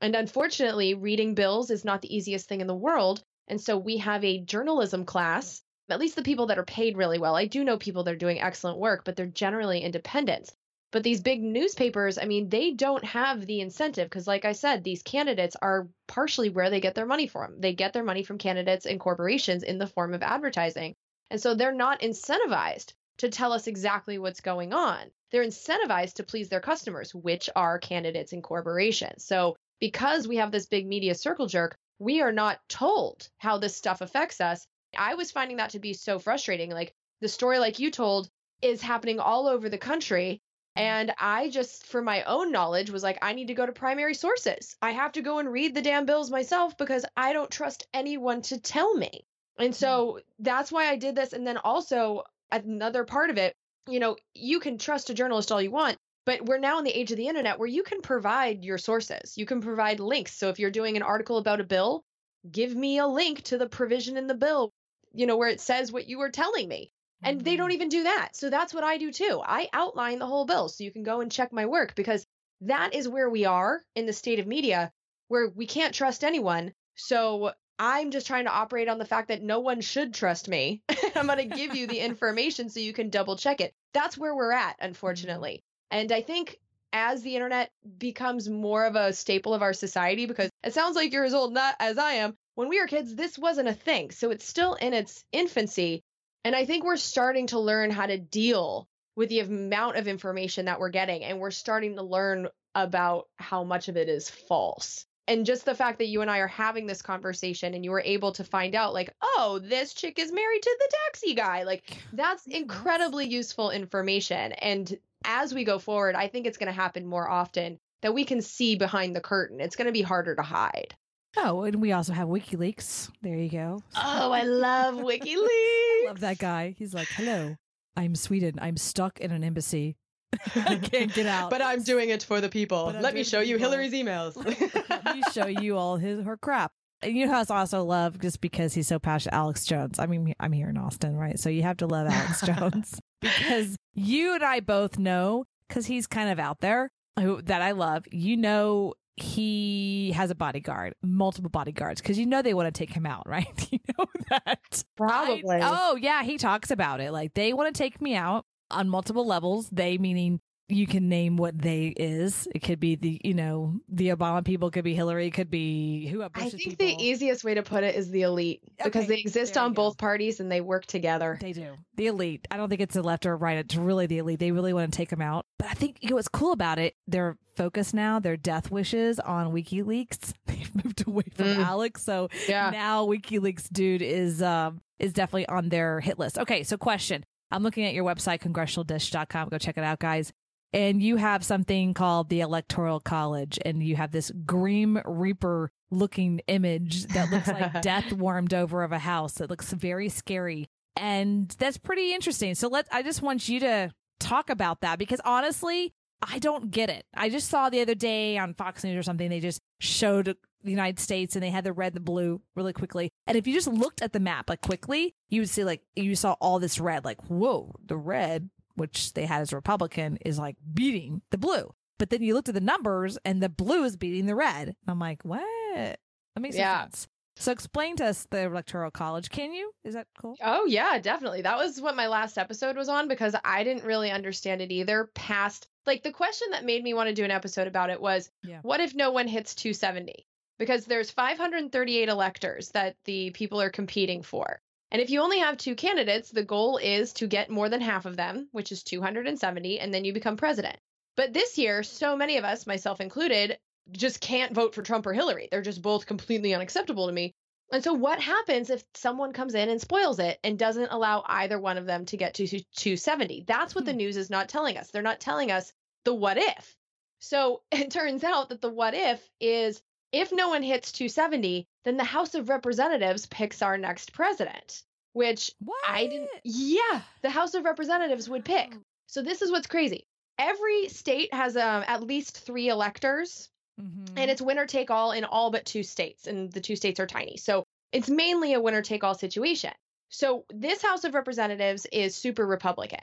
[0.00, 3.22] And unfortunately, reading bills is not the easiest thing in the world.
[3.48, 7.18] And so we have a journalism class, at least the people that are paid really
[7.18, 7.36] well.
[7.36, 10.52] I do know people that are doing excellent work, but they're generally independents.
[10.92, 14.84] But these big newspapers, I mean, they don't have the incentive because, like I said,
[14.84, 17.60] these candidates are partially where they get their money from.
[17.60, 20.94] They get their money from candidates and corporations in the form of advertising.
[21.30, 25.10] And so they're not incentivized to tell us exactly what's going on.
[25.32, 29.24] They're incentivized to please their customers, which are candidates and corporations.
[29.24, 33.76] So because we have this big media circle jerk, we are not told how this
[33.76, 34.64] stuff affects us.
[34.96, 36.70] I was finding that to be so frustrating.
[36.70, 38.28] Like the story, like you told,
[38.62, 40.40] is happening all over the country.
[40.76, 44.14] And I just, for my own knowledge, was like, I need to go to primary
[44.14, 44.76] sources.
[44.82, 48.42] I have to go and read the damn bills myself because I don't trust anyone
[48.42, 49.24] to tell me.
[49.56, 51.32] And so that's why I did this.
[51.32, 53.54] And then also, another part of it,
[53.88, 56.98] you know, you can trust a journalist all you want, but we're now in the
[56.98, 59.36] age of the internet where you can provide your sources.
[59.36, 60.36] You can provide links.
[60.36, 62.02] So if you're doing an article about a bill,
[62.50, 64.72] give me a link to the provision in the bill,
[65.14, 66.90] you know, where it says what you were telling me.
[67.22, 67.74] And they don't mm-hmm.
[67.76, 68.30] even do that.
[68.36, 69.40] So that's what I do too.
[69.42, 72.26] I outline the whole bill so you can go and check my work because
[72.60, 74.92] that is where we are in the state of media
[75.28, 76.74] where we can't trust anyone.
[76.96, 80.82] So I'm just trying to operate on the fact that no one should trust me.
[81.16, 83.72] I'm going to give you the information so you can double check it.
[83.92, 84.86] That's where we're at, mm-hmm.
[84.86, 85.62] unfortunately.
[85.90, 86.58] And I think
[86.92, 91.12] as the internet becomes more of a staple of our society, because it sounds like
[91.12, 94.10] you're as old not as I am, when we were kids, this wasn't a thing.
[94.10, 96.02] So it's still in its infancy.
[96.44, 100.66] And I think we're starting to learn how to deal with the amount of information
[100.66, 101.24] that we're getting.
[101.24, 105.06] And we're starting to learn about how much of it is false.
[105.26, 108.02] And just the fact that you and I are having this conversation and you were
[108.04, 111.62] able to find out, like, oh, this chick is married to the taxi guy.
[111.62, 114.52] Like, that's incredibly useful information.
[114.52, 118.26] And as we go forward, I think it's going to happen more often that we
[118.26, 119.60] can see behind the curtain.
[119.60, 120.94] It's going to be harder to hide.
[121.36, 123.10] Oh, and we also have WikiLeaks.
[123.22, 123.82] There you go.
[123.96, 125.36] Oh, I love WikiLeaks.
[125.36, 126.74] I love that guy.
[126.78, 127.56] He's like, hello,
[127.96, 128.58] I'm Sweden.
[128.60, 129.96] I'm stuck in an embassy.
[130.56, 131.50] I can't get out.
[131.50, 132.92] But I'm doing it for the people.
[133.00, 133.70] Let me show you people.
[133.70, 134.36] Hillary's emails.
[134.90, 136.72] Let me show you all his her crap.
[137.02, 139.98] And you know who I also love just because he's so passionate, Alex Jones.
[139.98, 141.38] I mean, I'm here in Austin, right?
[141.38, 146.06] So you have to love Alex Jones because you and I both know because he's
[146.06, 148.06] kind of out there who that I love.
[148.10, 152.92] You know, he has a bodyguard, multiple bodyguards, because you know they want to take
[152.92, 153.46] him out, right?
[153.70, 154.84] You know that.
[154.96, 155.56] Probably.
[155.56, 157.12] I- oh yeah, he talks about it.
[157.12, 159.68] Like they want to take me out on multiple levels.
[159.70, 162.48] They meaning you can name what they is.
[162.54, 166.22] It could be the you know the Obama people, could be Hillary, could be who.
[166.22, 166.86] I think people.
[166.86, 170.40] the easiest way to put it is the elite because they exist on both parties
[170.40, 171.38] and they work together.
[171.40, 171.74] They do.
[171.96, 172.46] The elite.
[172.50, 173.58] I don't think it's the left or right.
[173.58, 174.38] It's really the elite.
[174.38, 175.44] They really want to take them out.
[175.58, 179.20] But I think you know what's cool about it, their focus now, their death wishes
[179.20, 180.32] on WikiLeaks.
[180.46, 181.64] They've moved away from Mm.
[181.64, 182.02] Alex.
[182.02, 182.70] So Yeah.
[182.70, 186.38] now WikiLeaks dude is um is definitely on their hit list.
[186.38, 187.24] Okay, so question.
[187.50, 189.48] I'm looking at your website, congressionaldish.com.
[189.50, 190.32] Go check it out, guys.
[190.74, 196.40] And you have something called the Electoral College, and you have this Grim Reaper looking
[196.48, 199.40] image that looks like death warmed over of a house.
[199.40, 200.66] It looks very scary.
[200.96, 202.56] And that's pretty interesting.
[202.56, 206.90] So let I just want you to talk about that because honestly, I don't get
[206.90, 207.06] it.
[207.14, 210.70] I just saw the other day on Fox News or something, they just showed the
[210.70, 213.10] United States and they had the red and the blue really quickly.
[213.28, 216.16] And if you just looked at the map like quickly, you would see like you
[216.16, 220.38] saw all this red, like, whoa, the red, which they had as a Republican, is
[220.38, 221.72] like beating the blue.
[221.98, 224.68] But then you looked at the numbers and the blue is beating the red.
[224.68, 225.40] And I'm like, what?
[225.74, 226.82] That makes Yeah.
[226.82, 227.08] sense.
[227.36, 229.28] So explain to us the Electoral College.
[229.28, 229.72] Can you?
[229.82, 230.36] Is that cool?
[230.42, 231.42] Oh yeah, definitely.
[231.42, 235.10] That was what my last episode was on because I didn't really understand it either.
[235.14, 238.30] Past like the question that made me want to do an episode about it was,
[238.44, 238.60] Yeah.
[238.62, 240.26] what if no one hits 270?
[240.58, 244.60] Because there's 538 electors that the people are competing for.
[244.94, 248.06] And if you only have two candidates, the goal is to get more than half
[248.06, 250.76] of them, which is 270, and then you become president.
[251.16, 253.58] But this year, so many of us, myself included,
[253.90, 255.48] just can't vote for Trump or Hillary.
[255.50, 257.32] They're just both completely unacceptable to me.
[257.72, 261.58] And so, what happens if someone comes in and spoils it and doesn't allow either
[261.58, 263.46] one of them to get to 270?
[263.48, 263.96] That's what the Hmm.
[263.96, 264.92] news is not telling us.
[264.92, 265.72] They're not telling us
[266.04, 266.76] the what if.
[267.18, 269.82] So, it turns out that the what if is
[270.14, 275.50] if no one hits 270, then the House of Representatives picks our next president, which
[275.58, 275.84] What?
[275.88, 276.30] I didn't.
[276.44, 278.72] Yeah, the House of Representatives would pick.
[279.06, 280.06] So, this is what's crazy.
[280.38, 283.48] Every state has um, at least three electors
[283.80, 284.10] Mhm.
[284.16, 287.08] and it's winner take all in all but two states and the two states are
[287.08, 289.72] tiny so it's mainly a winner take all situation
[290.10, 293.00] so this house of representatives is super republican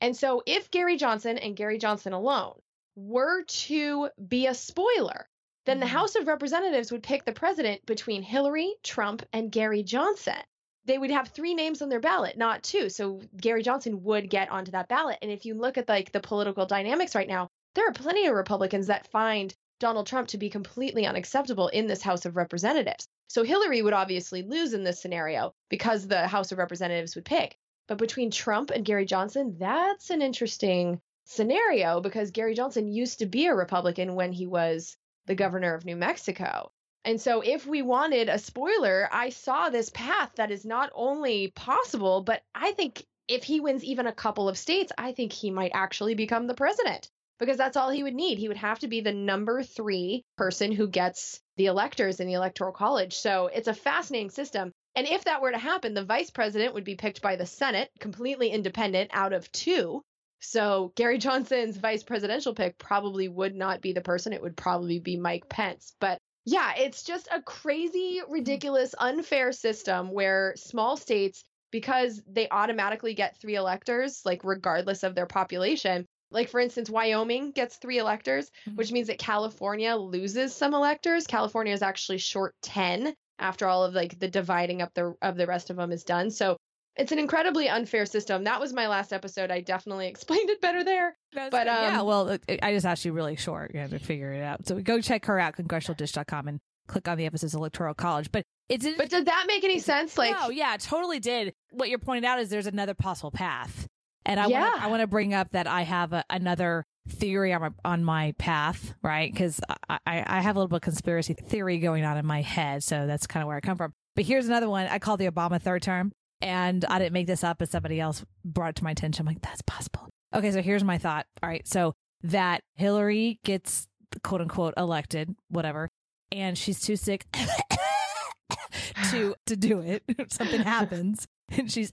[0.00, 2.54] and so if gary johnson and gary johnson alone
[2.94, 5.26] were to be a spoiler
[5.64, 5.90] then the Mhm.
[5.90, 10.36] house of representatives would pick the president between hillary trump and gary johnson
[10.84, 14.50] they would have three names on their ballot not two so gary johnson would get
[14.50, 17.88] onto that ballot and if you look at like the political dynamics right now there
[17.88, 22.24] are plenty of republicans that find Donald Trump to be completely unacceptable in this House
[22.24, 23.08] of Representatives.
[23.26, 27.56] So Hillary would obviously lose in this scenario because the House of Representatives would pick.
[27.88, 33.26] But between Trump and Gary Johnson, that's an interesting scenario because Gary Johnson used to
[33.26, 34.96] be a Republican when he was
[35.26, 36.70] the governor of New Mexico.
[37.04, 41.52] And so if we wanted a spoiler, I saw this path that is not only
[41.54, 45.50] possible, but I think if he wins even a couple of states, I think he
[45.50, 48.38] might actually become the president because that's all he would need.
[48.38, 52.34] He would have to be the number three person who gets the electors in the
[52.34, 53.14] electoral college.
[53.14, 54.72] So it's a fascinating system.
[54.94, 57.90] And if that were to happen, the vice president would be picked by the Senate,
[57.98, 60.02] completely independent out of two.
[60.42, 64.32] So Gary Johnson's vice presidential pick probably would not be the person.
[64.32, 65.94] It would probably be Mike Pence.
[66.00, 73.14] But yeah, it's just a crazy, ridiculous, unfair system where small states, because they automatically
[73.14, 78.50] get three electors, like regardless of their population, like for instance wyoming gets three electors
[78.66, 78.76] Mhm.
[78.76, 83.94] which means that california loses some electors california is actually short 10 after all of
[83.94, 86.56] like the dividing up the of the rest of them is done so
[86.96, 90.84] it's an incredibly unfair system that was my last episode i definitely explained it better
[90.84, 91.70] there That's But, good.
[91.70, 93.72] yeah, um, well, it- I just asked you really short.
[93.74, 94.66] You had to figure it out.
[94.66, 98.30] So go check her out, congressionaldish.com, and click on the episodes of Electoral College.
[98.30, 101.52] But it's but did that make any sense like no, yeah, totally did.
[101.70, 103.86] What you're pointing out is there's another possible path,
[104.26, 104.60] and I Yeah.
[104.68, 108.04] want I want to bring up that I have a, another theory on my on
[108.04, 109.32] my path, right?
[109.32, 112.42] Because I, I I have a little bit of conspiracy theory going on in my
[112.42, 113.92] head, so that's kind of where I come from.
[114.16, 114.86] But here's another one.
[114.86, 118.24] I call the Obama third term, and I didn't make this up, but somebody else
[118.44, 119.22] brought it to my attention.
[119.22, 120.08] I'm like, that's possible.
[120.34, 121.26] Okay, so here's my thought.
[121.42, 123.86] All right, so that Hillary gets
[124.22, 125.88] quote unquote elected, whatever,
[126.30, 127.26] and she's too sick
[129.10, 130.02] to to do it.
[130.32, 131.92] Something happens, and she's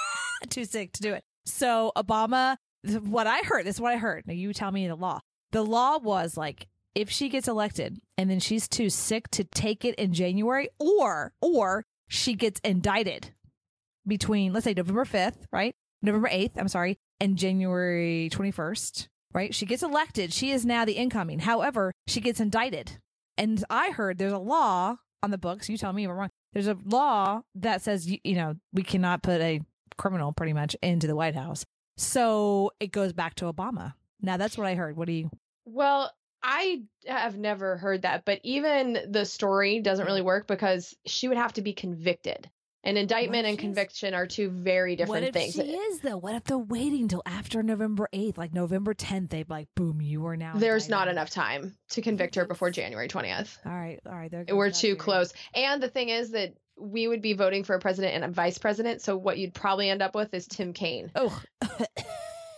[0.48, 1.22] too sick to do it.
[1.44, 2.56] So Obama,
[3.02, 4.26] what I heard, this is what I heard.
[4.26, 5.20] Now you tell me the law.
[5.52, 9.84] The law was like if she gets elected and then she's too sick to take
[9.84, 13.32] it in January, or or she gets indicted
[14.06, 15.74] between let's say November fifth, right?
[16.02, 19.54] November eighth, I'm sorry, and January twenty first, right?
[19.54, 20.32] She gets elected.
[20.32, 21.40] She is now the incoming.
[21.40, 22.98] However, she gets indicted.
[23.36, 25.68] And I heard there's a law on the books.
[25.68, 26.30] You tell me if I'm wrong.
[26.52, 29.60] There's a law that says you, you know we cannot put a
[29.96, 31.64] criminal pretty much into the White House.
[31.96, 33.94] So it goes back to Obama.
[34.22, 34.96] Now that's what I heard.
[34.96, 35.30] What do you?
[35.66, 36.10] Well,
[36.42, 41.36] I have never heard that, but even the story doesn't really work because she would
[41.36, 42.48] have to be convicted.
[42.82, 43.60] An indictment and is?
[43.60, 45.54] conviction are two very different what if things.
[45.54, 46.16] she is though?
[46.16, 49.30] What if they're waiting until after November eighth, like November tenth?
[49.30, 50.54] They like boom, you are now.
[50.56, 53.58] There's not enough time to convict her before January 20th.
[53.66, 54.32] All right, all right.
[54.50, 54.96] We're too theory.
[54.96, 55.32] close.
[55.54, 58.56] And the thing is that we would be voting for a president and a vice
[58.58, 59.02] president.
[59.02, 61.10] So what you'd probably end up with is Tim Kaine.
[61.14, 61.42] Oh,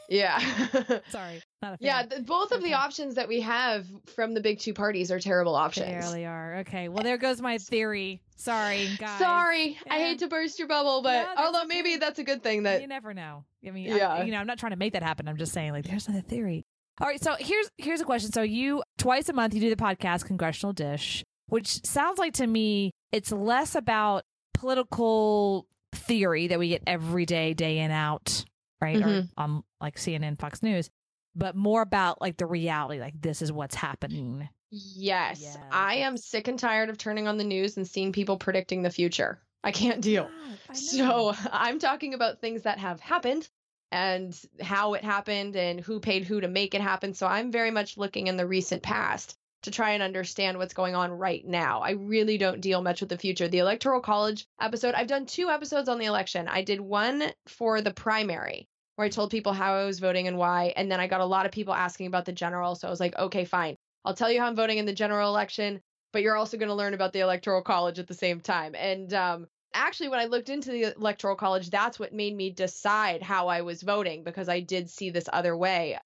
[0.09, 0.38] Yeah.
[1.09, 1.79] sorry, not a fan.
[1.81, 2.07] yeah.
[2.07, 5.55] The, both of the options that we have from the big two parties are terrible
[5.55, 5.87] options.
[5.87, 6.57] They really are.
[6.61, 8.21] Okay, well there goes my theory.
[8.37, 9.19] Sorry, guys.
[9.19, 12.65] Sorry, I hate to burst your bubble, but No, although maybe that's a good thing
[12.65, 13.45] that you never know.
[13.67, 14.09] I mean, Yeah.
[14.15, 15.29] I, you know, I'm not trying to make that happen.
[15.29, 16.65] I'm just saying, like, there's another theory.
[17.01, 18.33] All right, so here's here's a question.
[18.33, 22.47] So you twice a month you do the podcast Congressional Dish, which sounds like to
[22.47, 28.45] me it's less about political theory that we get every day, day in out,
[28.83, 29.29] right, or Mhm.
[29.37, 30.90] on like CNN, Fox News,
[31.35, 34.49] but more about like the reality, like this is what's happening.
[34.71, 35.59] Yes, Yes.
[35.71, 38.90] I am sick and tired of turning on the news and seeing people predicting the
[38.90, 39.40] future.
[39.64, 40.25] I can't deal.
[40.25, 41.35] God, I So.
[41.53, 43.49] I'm talking about things that have happened
[43.90, 47.12] and how it happened and who paid who to make it happen.
[47.14, 50.95] So I'm very much looking in the recent past to try and understand what's going
[50.97, 51.81] on right now.
[51.83, 53.47] I really don't deal much with the future.
[53.47, 56.49] The Electoral College episode, I've done two episodes on the election.
[56.49, 58.66] I did one for the primary
[59.03, 60.73] where I told people how I was voting and why.
[60.77, 62.77] And then I got a lot of people asking about the general.
[62.77, 63.75] So I was like, okay, fine.
[64.05, 65.81] I'll tell you how I'm voting in the general election.
[66.12, 68.77] but you're also going to learn about the Electoral College at the same time.
[68.77, 73.23] And um, actually, when I looked into the Electoral College, that's what made me decide
[73.23, 75.99] how I was voting because I did see this other way.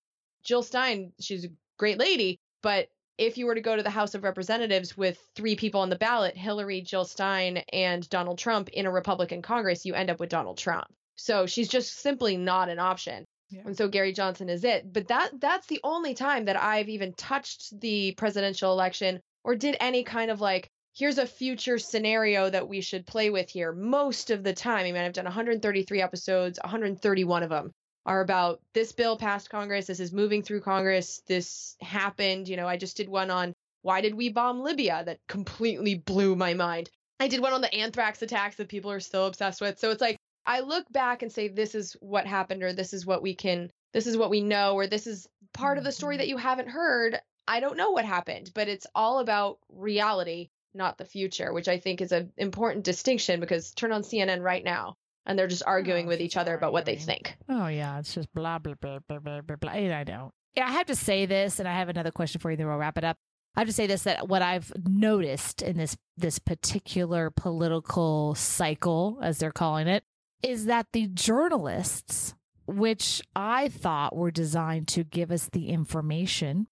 [0.43, 4.15] Jill Stein, she's a great lady, but if you were to go to the House
[4.15, 8.87] of Representatives with three people on the ballot, Hillary, Jill Stein, and Donald Trump in
[8.87, 10.87] a Republican Congress, you end up with Donald Trump.
[11.17, 13.25] So she's just simply not an option.
[13.51, 13.63] Yeah.
[13.65, 14.93] And so Gary Johnson is it.
[14.93, 19.77] But that that's the only time that I've even touched the presidential election or did
[19.81, 23.73] any kind of like here's a future scenario that we should play with here.
[23.73, 27.73] Most of the time, I mean I've done 133 episodes, 131 of them
[28.07, 32.67] are about this bill passed Congress, this is moving through Congress, this happened, you know,
[32.67, 33.53] I just did one on
[33.83, 36.89] why did we bomb Libya that completely blew my mind.
[37.19, 39.79] I did one on the anthrax attacks that people are still obsessed with.
[39.79, 43.05] So it's like I look back and say, this is what happened, or this is
[43.05, 46.17] what we can, this is what we know, or this is part of the story
[46.17, 46.31] that mm-hmm.
[46.31, 47.19] you haven't heard.
[47.49, 51.79] I don't know what happened, but it's all about reality, not the future, which I
[51.79, 55.71] think is an important distinction because turn on CNN right now and they're just oh,
[55.71, 57.37] arguing Oh, with each other about what they think.
[57.49, 59.73] Oh yeah, it's just blah blah blah blah blah blah blah.
[59.73, 60.33] And I know.
[60.57, 62.57] Yeah, I have to say this, and I have another question for you.
[62.57, 63.19] Then we'll wrap it up.
[63.55, 69.19] I have to say this: that what I've noticed in this this particular political cycle,
[69.23, 70.05] as they're calling it,
[70.43, 72.35] is that the journalists,
[72.67, 76.69] which I thought were designed to give us the information,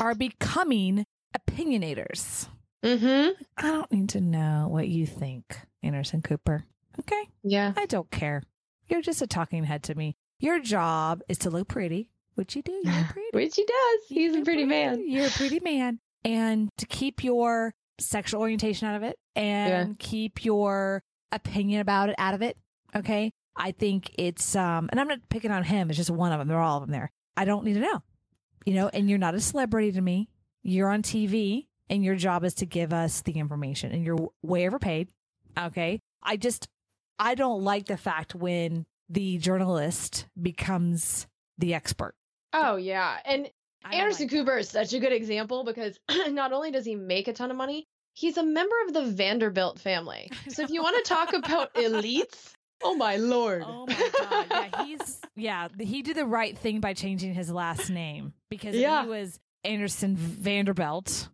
[0.00, 2.48] are becoming opinionators.
[2.84, 3.42] Mm-hmm.
[3.56, 6.64] I don't need to know what you think, Anderson Cooper.
[6.98, 7.28] Okay.
[7.42, 7.72] Yeah.
[7.76, 8.42] I don't care.
[8.88, 10.16] You're just a talking head to me.
[10.40, 12.72] Your job is to look pretty, which you do.
[12.72, 13.28] You look pretty.
[13.32, 14.00] Which he does.
[14.08, 15.08] He's You're a pretty man.
[15.08, 16.00] You're a pretty man.
[16.24, 22.14] And to keep your sexual orientation out of it and keep your opinion about it
[22.18, 22.56] out of it.
[22.94, 23.32] Okay.
[23.56, 25.90] I think it's, um, and I'm not picking on him.
[25.90, 26.48] It's just one of them.
[26.48, 27.10] They're all of them there.
[27.36, 28.02] I don't need to know,
[28.64, 30.28] you know, and you're not a celebrity to me.
[30.62, 34.66] You're on TV and your job is to give us the information and you're way
[34.66, 35.08] overpaid.
[35.58, 36.00] Okay.
[36.22, 36.68] I just,
[37.18, 41.26] I don't like the fact when the journalist becomes
[41.58, 42.14] the expert.
[42.52, 43.18] Oh yeah.
[43.24, 43.50] And
[43.90, 45.98] Anderson like Cooper is such a good example because
[46.28, 49.78] not only does he make a ton of money, he's a member of the Vanderbilt
[49.78, 50.30] family.
[50.48, 53.62] So if you want to talk about elites, oh my lord.
[53.66, 54.46] Oh my god!
[54.50, 55.68] Yeah, he's yeah.
[55.78, 59.02] He did the right thing by changing his last name because Yeah.
[59.02, 61.28] he was Anderson Vanderbilt.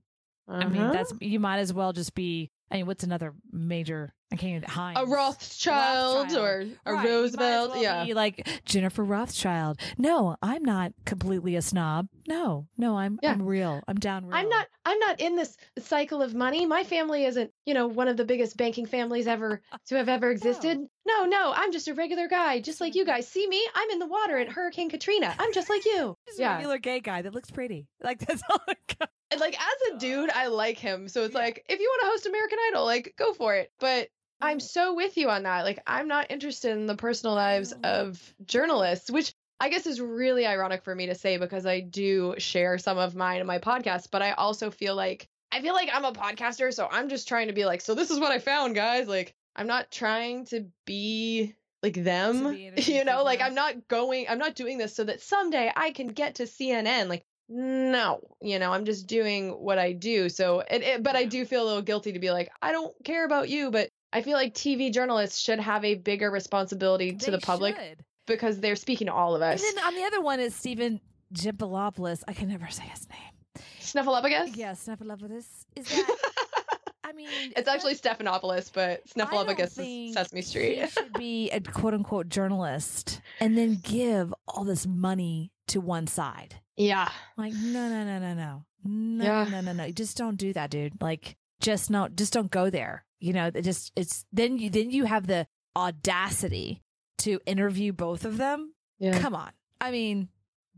[0.49, 0.93] I mean, Uh-huh.
[0.93, 2.51] that's you might as well just be.
[2.71, 4.13] I mean, what's another major?
[4.33, 4.99] I can't even Heinz.
[4.99, 6.37] a Rothschild, Rothschild.
[6.37, 7.71] or a Right, you might as Roosevelt.
[7.71, 8.15] well yeah.
[8.15, 9.79] like Jennifer Rothschild.
[9.99, 12.09] No, I'm not completely a snob.
[12.27, 13.33] No, no, I'm Yeah.
[13.33, 13.83] I'm real.
[13.87, 14.37] I'm down real.
[14.37, 16.67] I'm not I'm not in this cycle of money.
[16.67, 20.31] My family isn't, you know, one of the biggest banking families ever to have ever
[20.33, 20.79] existed.
[21.07, 23.29] No, no, I'm just a regular guy, just like you guys.
[23.29, 23.65] See me?
[23.77, 25.35] I'm in the water at Hurricane Katrina.
[25.39, 26.17] I'm just like you.
[26.27, 26.57] Just a yeah.
[26.57, 27.87] regular gay guy that looks pretty.
[28.03, 28.59] Like that's all.
[28.69, 29.09] I got.
[29.31, 31.09] And, like as a dude, I like him.
[31.09, 33.71] So it's like if you want to host American Idol, like go for it.
[33.79, 34.09] But
[34.41, 35.65] I'm so with you on that.
[35.65, 40.47] Like I'm not interested in the personal lives of journalists, which I guess is really
[40.47, 44.09] ironic for me to say because I do share some of mine in my podcast,
[44.11, 47.47] but I also feel like I feel like I'm a podcaster, so I'm just trying
[47.47, 49.09] to be like, so this is what I found, guys.
[49.09, 54.39] Like I'm not trying to be like them, you know, like I'm not going, I'm
[54.39, 57.09] not doing this so that someday I can get to CNN.
[57.09, 60.29] Like no, you know, I'm just doing what I do.
[60.29, 62.93] So, it, it, but I do feel a little guilty to be like, I don't
[63.05, 67.27] care about you, but I feel like TV journalists should have a bigger responsibility to
[67.27, 67.99] They the public should.
[68.27, 69.63] because they're speaking to all of us.
[69.63, 71.01] And then on the other one is Stephen
[71.35, 72.23] Gimpolopoulos.
[72.27, 73.65] I can never say his name.
[73.81, 74.57] Snuffleupagus?
[74.57, 75.45] Yeah, Snuffleupagus.
[75.77, 76.17] Is that?
[77.05, 80.81] I mean, It's actually Stephanopoulos, but Snuffleupagus is Sesame Street.
[80.83, 86.07] He should be a quote unquote journalist and then give all this money to one
[86.07, 86.57] side.
[86.77, 87.09] yeah.
[87.37, 89.45] Like, no, no, no, no, no, no, Yeah.
[89.51, 89.91] no, no, no.
[89.91, 91.01] Just don't do that, dude.
[91.01, 93.05] Like, just not, just don't go there.
[93.21, 96.83] You know, it just it's then you then you have the audacity
[97.19, 98.73] to interview both of them.
[98.99, 99.19] Yeah.
[99.19, 99.51] Come on,
[99.81, 100.29] I mean,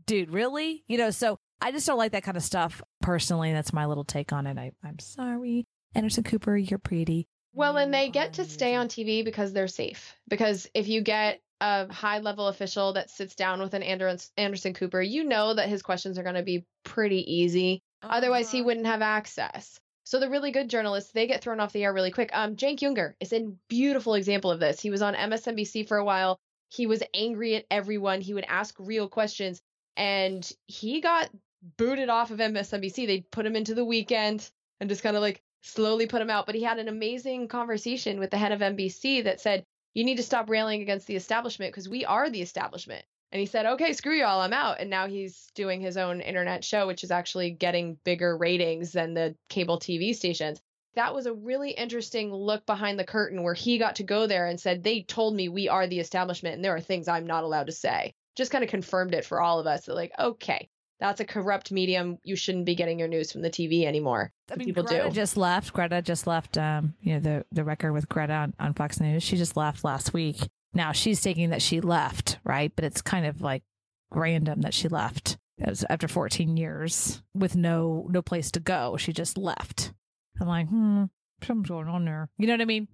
[0.05, 0.83] dude, really?
[0.87, 3.51] You know, so I just don't like that kind of stuff personally.
[3.53, 4.57] That's my little take on it.
[4.57, 7.27] I, I'm sorry, Anderson Cooper, you're pretty.
[7.53, 8.87] Well, and they get to stay on.
[8.89, 10.15] TV because they're safe.
[10.29, 15.01] Because if you get a high level official that sits down with an Anderson, Cooper,
[15.01, 17.81] you know that his questions are going to be pretty easy.
[18.03, 18.65] Otherwise, he Uh-huh.
[18.67, 19.79] wouldn't have access.
[20.09, 22.31] So the really good journalists, they get thrown off the air really quick.
[22.33, 24.79] Um, Cenk Uygur is a beautiful example of this.
[24.79, 26.39] He was on MSNBC for a while.
[26.69, 28.19] He was angry at everyone.
[28.19, 29.61] He would ask real questions,
[29.95, 31.29] and he got
[31.77, 33.05] booted off of MSNBC.
[33.05, 34.49] They put him into the weekend
[34.79, 36.47] and just kind of like slowly put him out.
[36.47, 40.17] But he had an amazing conversation with the head of NBC that said, "You need
[40.17, 43.93] to stop railing against the establishment because we are the establishment." And he said, okay,
[43.93, 44.79] screw y'all, I'm out.
[44.79, 49.13] And now he's doing his own internet show, which is actually getting bigger ratings than
[49.13, 50.59] the cable TV stations.
[50.95, 54.47] That was a really interesting look behind the curtain where he got to go there
[54.47, 57.43] and said, they told me we are the establishment and there are things I'm not
[57.43, 58.13] allowed to say.
[58.35, 60.67] Just kind of confirmed it for all of us that, like, okay,
[60.99, 62.17] that's a corrupt medium.
[62.23, 64.31] You shouldn't be getting your news from the TV anymore.
[64.51, 65.11] I mean, people Greta do.
[65.11, 65.71] just left.
[65.73, 66.57] Greta just left.
[66.57, 69.23] Um, you know the the record with Greta on, on Fox News.
[69.23, 70.37] She just left last week.
[70.73, 72.71] Now she's taking that she left, right?
[72.75, 73.63] But it's kind of like
[74.11, 78.97] random that she left It was after 14 years with no no place to go.
[78.97, 79.93] She just left.
[80.39, 81.05] I'm like, hmm,
[81.43, 82.29] something's going on there.
[82.37, 82.87] You know what I mean?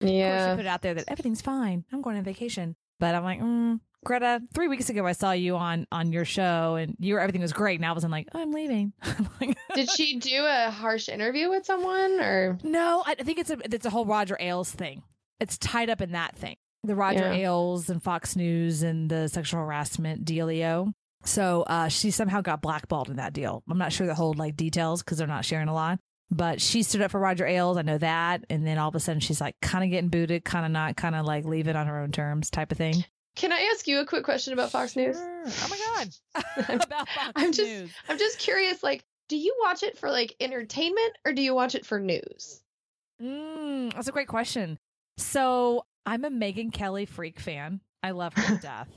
[0.00, 1.84] Of course, she put it out there that everything's fine.
[1.92, 2.76] I'm going on vacation.
[3.00, 6.76] But I'm like, mm, Greta, three weeks ago I saw you on on your show
[6.76, 7.80] and your everything was great.
[7.80, 8.92] Now of a like, oh, I'm leaving.
[9.02, 12.58] I'm like, Did she do a harsh interview with someone or?
[12.62, 15.02] no, I I think it's a it's a whole Roger Ailes thing.
[15.40, 16.56] It's tied up in that thing.
[16.88, 17.32] The Roger Yeah.
[17.46, 20.92] Ailes and Fox News and the sexual harassment dealio.
[21.24, 23.62] So uh, she somehow got blackballed in that deal.
[23.70, 25.98] I'm not sure the whole like details because they're not sharing a lot.
[26.30, 27.76] But she stood up for Roger Ailes.
[27.78, 28.44] I know that.
[28.50, 30.96] And then all of a sudden she's like kind of getting booted, kind of not,
[30.96, 33.04] kind of like leave it on her own terms type of thing.
[33.36, 35.16] Can I ask you a quick question about Fox News?
[35.18, 36.44] Oh my God.
[36.82, 37.90] About Fox I'm just- News.
[38.08, 41.74] I'm just curious, like, do you watch it for like entertainment or do you watch
[41.74, 42.60] it for news?
[43.22, 44.78] Mm, that's a great question.
[45.18, 47.80] So I'm a Megyn Kelly freak fan.
[48.02, 48.88] I love her to death.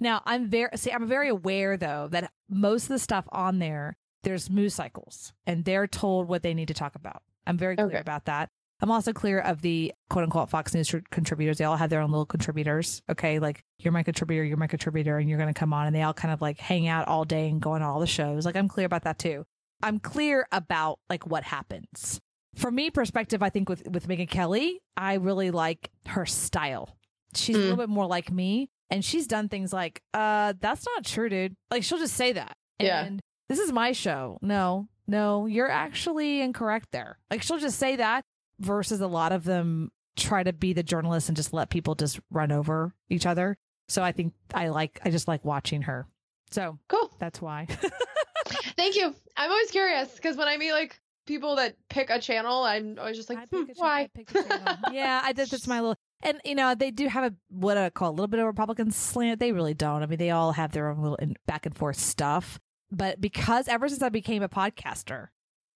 [0.00, 0.92] Now I'm very see.
[0.92, 5.64] I'm very aware though that most of the stuff on there there's news cycles and
[5.64, 7.22] they're told what they need to talk about.
[7.46, 7.98] I'm very clear Okay.
[7.98, 8.50] about that.
[8.80, 11.56] I'm also clear of the quote unquote Fox News contributors.
[11.58, 13.00] They all have their own little contributors.
[13.10, 13.38] Okay.
[13.38, 16.02] Like you're my contributor, you're my contributor, and you're going to come on and they
[16.02, 18.44] all kind of like hang out all day and go on all the shows.
[18.44, 19.46] Like I'm clear about that too.
[19.82, 22.20] I'm clear about like what happens.
[22.58, 26.96] From me perspective, I think with, with Megyn Kelly, I really like her style.
[27.34, 27.62] She's a Mm.
[27.62, 28.68] little bit more like me.
[28.90, 31.54] And she's done things like, uh, that's not true, dude.
[31.70, 32.56] Like she'll just say that.
[32.80, 33.04] Yeah.
[33.04, 34.38] And this is my show.
[34.42, 37.18] No, no, you're actually incorrect there.
[37.30, 38.22] Like she'll just say that
[38.60, 42.18] versus a lot of them try to be the journalist and just let people just
[42.30, 43.56] run over each other.
[43.88, 46.06] So I think I like I just like watching her.
[46.50, 47.10] So Cool.
[47.18, 47.66] that's why.
[48.76, 49.14] Thank you.
[49.36, 50.98] I'm always curious because when I meet like
[51.28, 54.08] people that pick a channel, I'm always just like, I hmm, I why?
[54.32, 54.76] channel.
[54.92, 55.48] yeah, I did.
[55.48, 55.96] That's my little.
[56.22, 58.90] And you know they do have a what I call a little bit of Republican
[58.90, 59.38] slant.
[59.38, 60.02] They really don't.
[60.02, 62.58] I mean, they all have their own little in- back and forth stuff.
[62.90, 65.28] But because ever since I became a podcaster,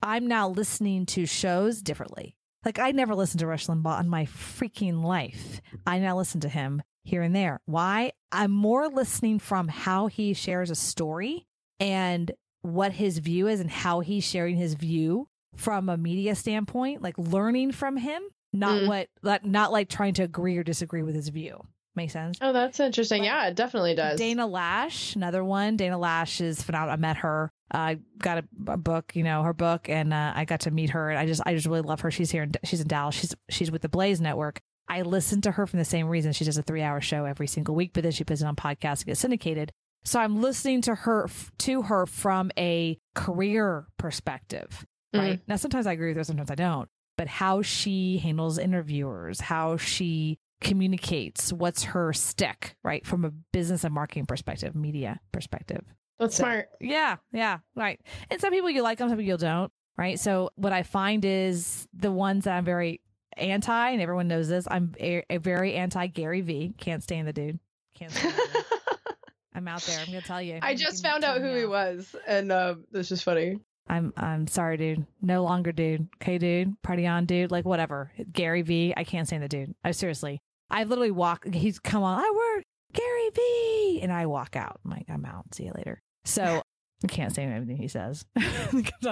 [0.03, 2.35] I'm now listening to shows differently.
[2.65, 5.61] Like I never listened to Rush Limbaugh in my freaking life.
[5.87, 7.61] I now listen to him here and there.
[7.67, 8.13] Why?
[8.33, 11.47] I'm more listening from how he shares a story
[11.79, 12.33] and
[12.63, 17.17] what his view is and how he's sharing his view from a media standpoint, like
[17.19, 18.23] learning from him,
[18.53, 18.89] not Mm.
[18.89, 21.61] what like not like trying to agree or disagree with his view.
[21.95, 22.39] Make sense?
[22.41, 23.25] Oh, that's interesting.
[23.25, 24.19] Yeah, it definitely does.
[24.19, 25.77] Dana Loesch, another one.
[25.77, 26.95] Dana Loesch is phenomenal.
[26.95, 27.51] I met her.
[27.71, 30.91] I got a, a book, you know, her book, and uh, I got to meet
[30.91, 31.11] her.
[31.11, 32.11] And I just, I just really love her.
[32.11, 32.45] She's here.
[32.45, 33.15] In, she's in Dallas.
[33.15, 34.61] She's she's with the Blaze Network.
[34.89, 36.33] I listen to her from the same reason.
[36.33, 38.57] She does a three hour show every single week, but then she puts it on
[38.57, 39.71] podcast and gets syndicated.
[40.05, 41.29] So I'm listening to her
[41.59, 44.85] to her from a career perspective,
[45.15, 45.41] right?
[45.47, 46.89] Now sometimes I agree with her, sometimes I don't.
[47.19, 53.07] But how she handles interviewers, how she communicates, what's her stick, right?
[53.07, 55.85] From a business and marketing perspective, media perspective.
[56.19, 56.69] That's So- smart.
[56.81, 58.01] Yeah, yeah, right.
[58.31, 60.19] And some people you like them, some people you don't, right?
[60.19, 63.01] So what I find is the ones that I'm very
[63.37, 64.67] anti, and everyone knows this.
[64.71, 66.75] I'm a, a very anti Gary V.
[66.79, 67.59] Can't stand the dude.
[67.95, 68.65] Can't stand the dude.
[69.55, 69.99] I'm out there.
[70.01, 70.59] I'm gonna tell you.
[70.63, 73.59] I just found out who me he was, and uh, this is funny.
[73.89, 75.07] I'm I'm sorry, dude.
[75.21, 76.09] No longer, dude.
[76.17, 76.81] Okay, dude.
[76.83, 77.51] Party on, dude.
[77.51, 78.13] Like whatever.
[78.33, 78.95] Gary V.
[78.97, 79.75] I can't stand the dude.
[79.85, 80.41] I seriously.
[80.71, 81.47] I literally walk.
[81.53, 82.19] He's come on.
[82.19, 84.01] I work Gary V.
[84.03, 84.81] And I walk out.
[84.85, 85.55] I'm like, I'm out.
[85.55, 86.01] See you later.
[86.25, 86.63] So
[87.05, 88.25] I can't say anything he says.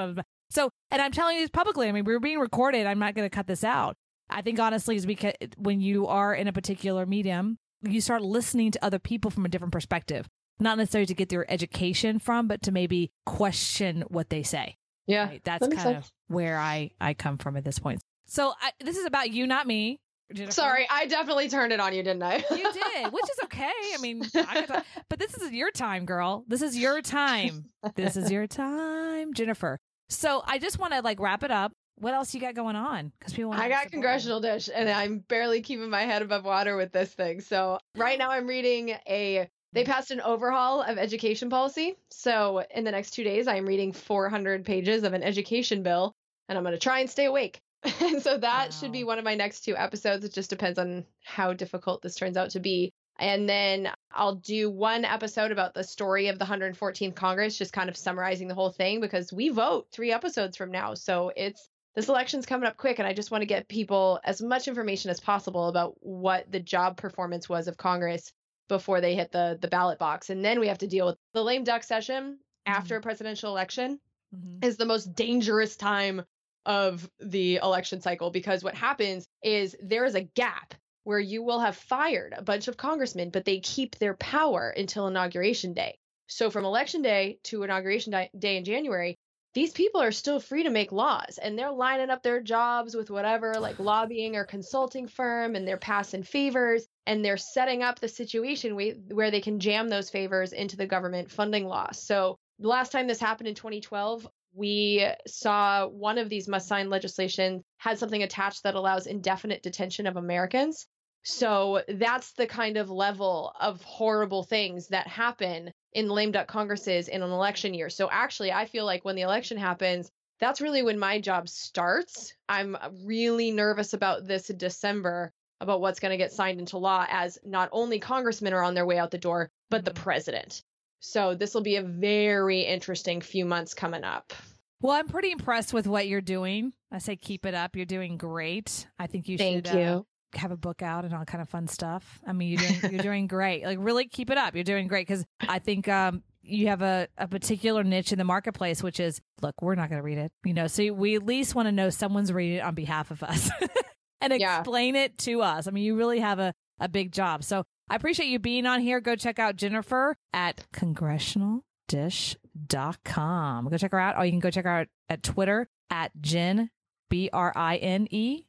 [0.50, 1.88] so, and I'm telling you this publicly.
[1.88, 2.86] I mean, we're being recorded.
[2.86, 3.96] I'm not going to cut this out.
[4.28, 8.70] I think honestly is because when you are in a particular medium, you start listening
[8.72, 10.26] to other people from a different perspective.
[10.60, 14.76] Not necessarily to get their education from, but to maybe question what they say.
[15.06, 15.40] Yeah, Right?
[15.42, 16.06] That's that kind sense.
[16.06, 18.00] of where I I come from at this point.
[18.26, 19.98] So I, this is about you, not me.
[20.32, 20.52] Jennifer.
[20.52, 22.36] Sorry, I definitely turned it on you, didn't I?
[22.50, 23.72] you did, which is okay.
[23.94, 26.44] I mean, I could talk, but this is your time, girl.
[26.46, 27.64] This is your time.
[27.96, 29.80] This is your time, Jennifer.
[30.08, 31.72] So I just want to like wrap it up.
[31.96, 33.12] What else you got going on?
[33.18, 36.92] Because people, I got congressional dish, and I'm barely keeping my head above water with
[36.92, 37.40] this thing.
[37.40, 39.48] So right now, I'm reading a.
[39.72, 41.96] They passed an overhaul of education policy.
[42.10, 46.12] So in the next two days, I am reading 400 pages of an education bill,
[46.48, 47.60] and I'm going to try and stay awake.
[48.00, 50.24] and so that should be one of my next two episodes.
[50.24, 52.92] It just depends on how difficult this turns out to be.
[53.18, 57.88] And then I'll do one episode about the story of the 114th Congress, just kind
[57.88, 60.94] of summarizing the whole thing because we vote three episodes from now.
[60.94, 64.40] So it's this election's coming up quick, and I just want to get people as
[64.40, 68.32] much information as possible about what the job performance was of Congress
[68.70, 70.30] before they hit the the ballot box.
[70.30, 74.00] And then we have to deal with the lame duck session after a presidential election
[74.34, 74.64] Mhm.
[74.64, 76.24] is the most dangerous time
[76.66, 81.60] of the election cycle because what happens is there is a gap where you will
[81.60, 85.98] have fired a bunch of congressmen, but they keep their power until inauguration day.
[86.28, 89.18] So from election day to inauguration day in January,
[89.52, 93.10] these people are still free to make laws and they're lining up their jobs with
[93.10, 98.08] whatever like lobbying or consulting firm and they're passing favors and they're setting up the
[98.08, 102.00] situation we- where they can jam those favors into the government funding laws.
[102.00, 106.90] So the last time this happened in 2012, we saw one of these must sign
[106.90, 110.86] legislation had something attached that allows indefinite detention of Americans.
[111.22, 117.08] So that's the kind of level of horrible things that happen in lame duck congresses
[117.08, 117.90] in an election year.
[117.90, 122.32] So actually, I feel like when the election happens, that's really when my job starts.
[122.48, 127.38] I'm really nervous about this December about what's going to get signed into law as
[127.44, 130.62] not only congressmen are on their way out the door, but the president.
[131.00, 134.32] So this will be a very interesting few months coming up.
[134.80, 136.72] Well, I'm pretty impressed with what you're doing.
[136.90, 137.76] I say keep it up.
[137.76, 138.86] You're doing great.
[138.98, 140.06] I think you Thank should uh, you.
[140.34, 142.20] Have a book out and all kind of fun stuff.
[142.26, 143.64] I mean, you're doing, you're doing great.
[143.64, 144.54] Like really keep it up.
[144.54, 148.24] You're doing great because I think um, you have a, a particular niche in the
[148.24, 150.66] marketplace, which is look, we're not going to read it, you know.
[150.66, 153.50] So we at least want to know someone's reading it on behalf of us
[154.20, 154.58] and Yeah.
[154.60, 155.66] explain it to us.
[155.66, 156.52] I mean, you really have a
[156.82, 157.44] a big job.
[157.44, 159.00] So I appreciate you being on here.
[159.00, 163.68] Go check out Jennifer at congressionaldish.com.
[163.68, 164.16] Go check her out.
[164.16, 166.70] Or you can go check her out at Twitter at Jen,
[167.08, 168.46] B R I N E?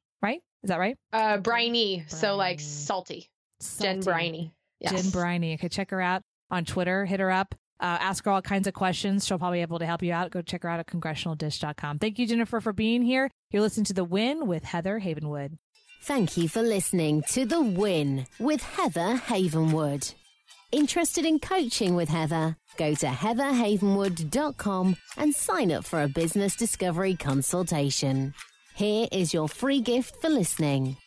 [0.64, 0.98] Is that right?
[1.12, 2.70] Uh, briny, so like Briny.
[2.70, 3.30] salty.
[3.80, 4.54] Jen Briney.
[4.80, 4.92] Yes.
[5.04, 5.54] Jen Briney.
[5.56, 7.06] Okay, check her out on Twitter.
[7.06, 7.56] Hit her up.
[7.80, 9.26] Uh, ask her all kinds of questions.
[9.26, 10.30] She'll probably be able to help you out.
[10.32, 11.98] Go check her out at congressionaldish.com.
[12.00, 13.30] Thank you, Jennifer, for being here.
[13.52, 15.58] You're listening to The Win with Heather Havenwood.
[16.04, 20.14] Thank you for listening to The Win with Heather Havenwood.
[20.72, 22.56] Interested in coaching with Heather?
[22.78, 28.34] Go to heatherhavenwood.com and sign up for a business discovery consultation.
[28.82, 30.98] Here is your free gift for listening.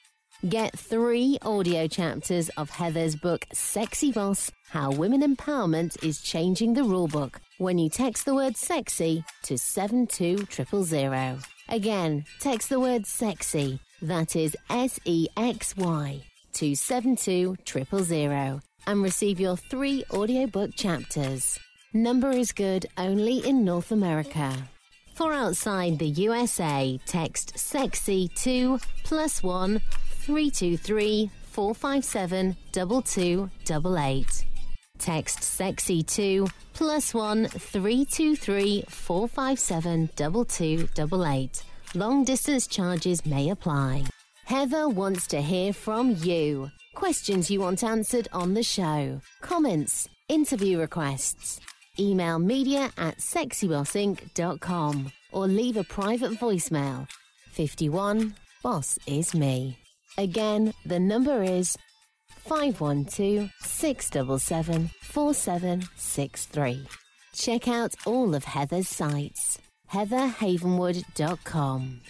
[0.49, 6.83] Get three audio chapters of Heather's book, Sexy Boss How Women Empowerment is Changing the
[6.83, 11.45] Rulebook when you text the word sexy to 72000.
[11.69, 16.23] Again, text the word sexy, that is S E X Y,
[16.53, 21.59] to 72000 and receive your three audiobook chapters.
[21.93, 24.69] Number is good only in North America.
[25.15, 34.45] For outside the USA, text sexy to plus one 323 457 2288.
[34.99, 41.63] Text sexy to plus one 323 457 2288.
[41.95, 44.07] Long distance charges may apply.
[44.47, 46.73] Heather wants to hear from you.
[46.97, 51.61] Questions you want answered on the show, comments, interview requests.
[51.99, 57.07] Email media at sexybossinc.com or leave a private voicemail.
[57.53, 59.79] 51 Boss is me.
[60.17, 61.77] Again, the number is
[62.29, 66.87] 512 677 4763.
[67.35, 69.59] Check out all of Heather's sites.
[69.93, 72.01] heatherhavenwood.com,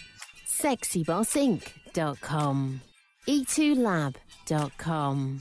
[0.47, 2.81] sexybossinc.com,
[3.29, 5.41] e2lab.com,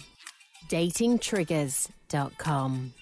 [0.70, 2.94] datingtriggers.com.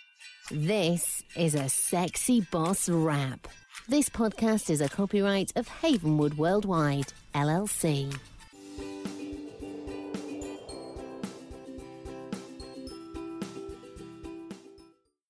[0.54, 3.48] This is a Sexy Boss Wrap.
[3.88, 8.14] This podcast is a copyright of Havenwood Worldwide, LLC.